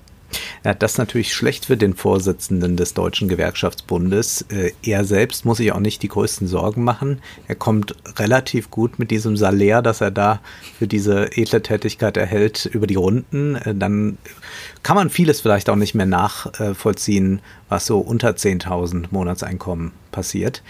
Ja, 0.65 0.75
das 0.75 0.93
ist 0.93 0.99
natürlich 0.99 1.33
schlecht 1.33 1.67
für 1.67 1.77
den 1.77 1.95
Vorsitzenden 1.95 2.77
des 2.77 2.95
Deutschen 2.95 3.29
Gewerkschaftsbundes. 3.29 4.47
Äh, 4.49 4.73
er 4.83 5.05
selbst 5.05 5.45
muss 5.45 5.59
sich 5.59 5.73
auch 5.73 5.81
nicht 5.81 6.03
die 6.03 6.09
größten 6.09 6.47
Sorgen 6.47 6.85
machen. 6.85 7.21
Er 7.49 7.55
kommt 7.55 7.95
relativ 8.19 8.71
gut 8.71 8.99
mit 8.99 9.11
diesem 9.11 9.37
Salär, 9.37 9.83
das 9.83 10.01
er 10.01 10.11
da 10.11 10.41
für 10.79 10.87
diese 10.87 11.37
edle 11.37 11.63
Tätigkeit 11.63 12.17
erhält, 12.17 12.67
über 12.67 12.87
die 12.87 12.95
Runden. 12.97 13.57
Äh, 13.57 13.75
dann 13.75 14.19
kann 14.83 14.97
man 14.97 15.11
vieles 15.11 15.41
vielleicht 15.41 15.69
auch 15.71 15.77
nicht 15.77 15.95
mehr 15.95 16.07
nachvollziehen, 16.07 17.41
was 17.69 17.87
so 17.87 18.01
unter 18.01 18.31
10.000 18.31 19.07
Monatseinkommen 19.11 19.93
passiert. 20.13 20.63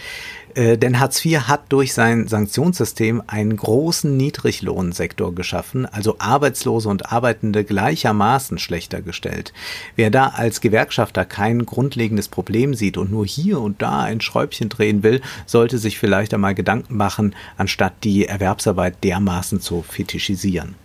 Äh, 0.55 0.79
denn 0.79 1.01
Hartz 1.01 1.25
IV 1.25 1.41
hat 1.49 1.73
durch 1.73 1.93
sein 1.95 2.29
Sanktionssystem 2.29 3.23
einen 3.27 3.57
großen 3.57 4.17
Niedriglohnsektor 4.17 5.35
geschaffen, 5.35 5.87
also 5.87 6.17
Arbeitslose 6.19 6.89
und 6.89 7.11
Arbeitende 7.11 7.65
gleichermaßen 7.65 8.59
schlechter 8.59 9.03
gestellt. 9.03 9.53
Wer 9.97 10.11
da 10.11 10.29
als 10.29 10.61
Gewerkschafter 10.61 11.25
kein 11.25 11.67
grundlegendes 11.67 12.29
Problem 12.29 12.75
sieht 12.75 12.97
und 12.97 13.11
nur 13.11 13.27
hier 13.27 13.61
und 13.61 13.83
da 13.83 14.03
ein 14.03 14.21
Schräubchen 14.21 14.69
drehen 14.69 15.03
will, 15.03 15.21
sollte 15.47 15.79
sich 15.79 15.99
vielleicht 15.99 16.33
einmal 16.33 16.55
Gedanken 16.55 16.97
machen, 16.97 17.35
anstatt 17.57 17.93
die 18.05 18.27
Erwerbsarbeit 18.27 19.03
dermaßen 19.03 19.61
zu 19.61 19.83
fetischisieren. 19.83 20.77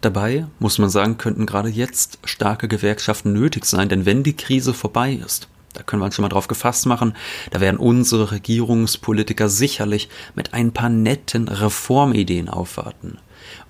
Dabei, 0.00 0.46
muss 0.58 0.78
man 0.78 0.90
sagen, 0.90 1.16
könnten 1.16 1.46
gerade 1.46 1.68
jetzt 1.68 2.18
starke 2.24 2.66
Gewerkschaften 2.66 3.32
nötig 3.32 3.64
sein, 3.66 3.88
denn 3.88 4.04
wenn 4.04 4.24
die 4.24 4.36
Krise 4.36 4.74
vorbei 4.74 5.12
ist, 5.12 5.46
da 5.72 5.82
können 5.82 6.00
wir 6.02 6.06
uns 6.06 6.14
schon 6.14 6.22
mal 6.22 6.28
drauf 6.28 6.48
gefasst 6.48 6.86
machen, 6.86 7.14
da 7.50 7.60
werden 7.60 7.78
unsere 7.78 8.30
Regierungspolitiker 8.30 9.48
sicherlich 9.48 10.08
mit 10.34 10.54
ein 10.54 10.72
paar 10.72 10.88
netten 10.88 11.48
Reformideen 11.48 12.48
aufwarten. 12.48 13.18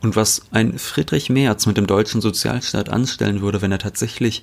Und 0.01 0.17
was 0.17 0.43
ein 0.51 0.79
Friedrich 0.79 1.31
Merz 1.31 1.67
mit 1.67 1.77
dem 1.77 1.87
deutschen 1.87 2.21
Sozialstaat 2.21 2.89
anstellen 2.89 3.41
würde, 3.41 3.63
wenn 3.63 3.73
er 3.73 3.79
tatsächlich 3.79 4.43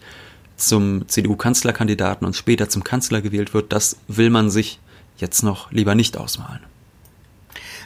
zum 0.55 1.07
CDU-Kanzlerkandidaten 1.07 2.25
und 2.25 2.35
später 2.35 2.69
zum 2.69 2.83
Kanzler 2.83 3.21
gewählt 3.21 3.53
wird, 3.53 3.71
das 3.71 3.97
will 4.07 4.29
man 4.29 4.49
sich 4.49 4.79
jetzt 5.17 5.43
noch 5.43 5.71
lieber 5.71 5.95
nicht 5.95 6.17
ausmalen. 6.17 6.61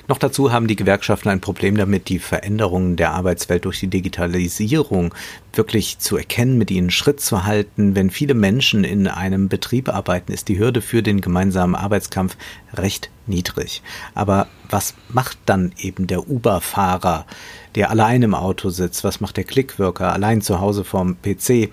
Noch 0.08 0.18
dazu 0.18 0.52
haben 0.52 0.68
die 0.68 0.76
Gewerkschaften 0.76 1.30
ein 1.30 1.40
Problem 1.40 1.78
damit, 1.78 2.10
die 2.10 2.20
Veränderungen 2.20 2.98
der 2.98 3.12
Arbeitswelt 3.12 3.64
durch 3.64 3.80
die 3.80 3.88
Digitalisierung 3.88 5.16
wirklich 5.54 6.00
zu 6.00 6.18
erkennen, 6.18 6.58
mit 6.58 6.72
ihnen 6.72 6.92
Schritt 6.92 7.22
zu 7.22 7.46
halten. 7.46 7.96
Wenn 7.96 8.10
viele 8.10 8.34
Menschen 8.34 8.84
in 8.84 9.08
einem 9.08 9.48
Betrieb 9.48 9.88
arbeiten, 9.88 10.34
ist 10.34 10.50
die 10.50 10.60
Hürde 10.60 10.82
für 10.82 11.04
den 11.04 11.22
gemeinsamen 11.22 11.76
Arbeitskampf 11.76 12.36
recht 12.74 13.12
niedrig. 13.28 13.82
Aber 14.14 14.48
was 14.70 14.94
macht 15.08 15.38
dann 15.46 15.72
eben 15.78 16.08
der 16.08 16.28
Uber-Fahrer, 16.28 17.26
der 17.76 17.90
allein 17.90 18.24
im 18.24 18.36
Auto 18.36 18.70
sitzt? 18.70 19.06
Was 19.06 19.22
macht 19.22 19.38
der 19.38 19.46
Clickworker 19.46 20.12
allein 20.12 20.42
zu 20.42 20.60
Hause 20.60 20.84
vorm 20.84 21.16
PC? 21.22 21.70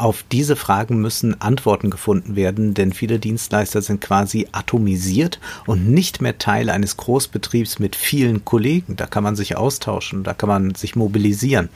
Auf 0.00 0.24
diese 0.32 0.56
Fragen 0.56 1.02
müssen 1.02 1.42
Antworten 1.42 1.90
gefunden 1.90 2.34
werden, 2.34 2.72
denn 2.72 2.94
viele 2.94 3.18
Dienstleister 3.18 3.82
sind 3.82 4.00
quasi 4.00 4.48
atomisiert 4.50 5.38
und 5.66 5.90
nicht 5.90 6.22
mehr 6.22 6.38
Teil 6.38 6.70
eines 6.70 6.96
Großbetriebs 6.96 7.80
mit 7.80 7.96
vielen 7.96 8.46
Kollegen. 8.46 8.96
Da 8.96 9.04
kann 9.04 9.22
man 9.22 9.36
sich 9.36 9.58
austauschen, 9.58 10.24
da 10.24 10.32
kann 10.32 10.48
man 10.48 10.74
sich 10.74 10.96
mobilisieren. 10.96 11.68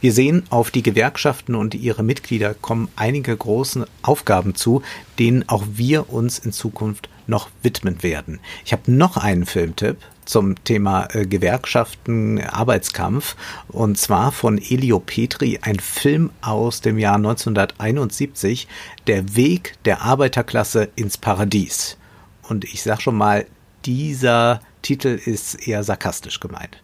Wir 0.00 0.12
sehen, 0.12 0.44
auf 0.50 0.70
die 0.70 0.84
Gewerkschaften 0.84 1.56
und 1.56 1.74
ihre 1.74 2.04
Mitglieder 2.04 2.54
kommen 2.54 2.86
einige 2.94 3.36
große 3.36 3.88
Aufgaben 4.02 4.54
zu, 4.54 4.82
denen 5.18 5.48
auch 5.48 5.64
wir 5.72 6.12
uns 6.12 6.38
in 6.38 6.52
Zukunft 6.52 7.08
noch 7.26 7.50
widmen 7.62 8.02
werden. 8.02 8.40
Ich 8.64 8.72
habe 8.72 8.90
noch 8.90 9.16
einen 9.16 9.46
Filmtipp, 9.46 9.98
zum 10.24 10.62
Thema 10.64 11.08
äh, 11.12 11.26
Gewerkschaften, 11.26 12.40
Arbeitskampf 12.40 13.36
und 13.68 13.98
zwar 13.98 14.32
von 14.32 14.58
Elio 14.58 15.00
Petri, 15.00 15.58
ein 15.62 15.78
Film 15.78 16.30
aus 16.40 16.80
dem 16.80 16.98
Jahr 16.98 17.16
1971, 17.16 18.68
Der 19.06 19.36
Weg 19.36 19.74
der 19.84 20.02
Arbeiterklasse 20.02 20.88
ins 20.96 21.18
Paradies. 21.18 21.96
Und 22.48 22.64
ich 22.64 22.82
sag 22.82 23.00
schon 23.00 23.16
mal, 23.16 23.46
dieser 23.84 24.60
Titel 24.82 25.20
ist 25.24 25.66
eher 25.66 25.82
sarkastisch 25.82 26.40
gemeint. 26.40 26.82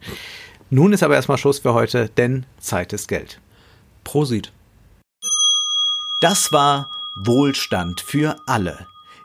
Nun 0.70 0.92
ist 0.92 1.03
aber 1.03 1.14
erstmal 1.14 1.38
Schluss 1.38 1.59
für 1.59 1.74
heute, 1.74 2.09
denn 2.09 2.46
Zeit 2.59 2.92
ist 2.92 3.09
Geld. 3.09 3.40
Prosit. 4.05 4.53
Das 6.20 6.53
war 6.53 6.90
Wohlstand 7.16 8.00
für 8.00 8.37
alle. 8.46 8.87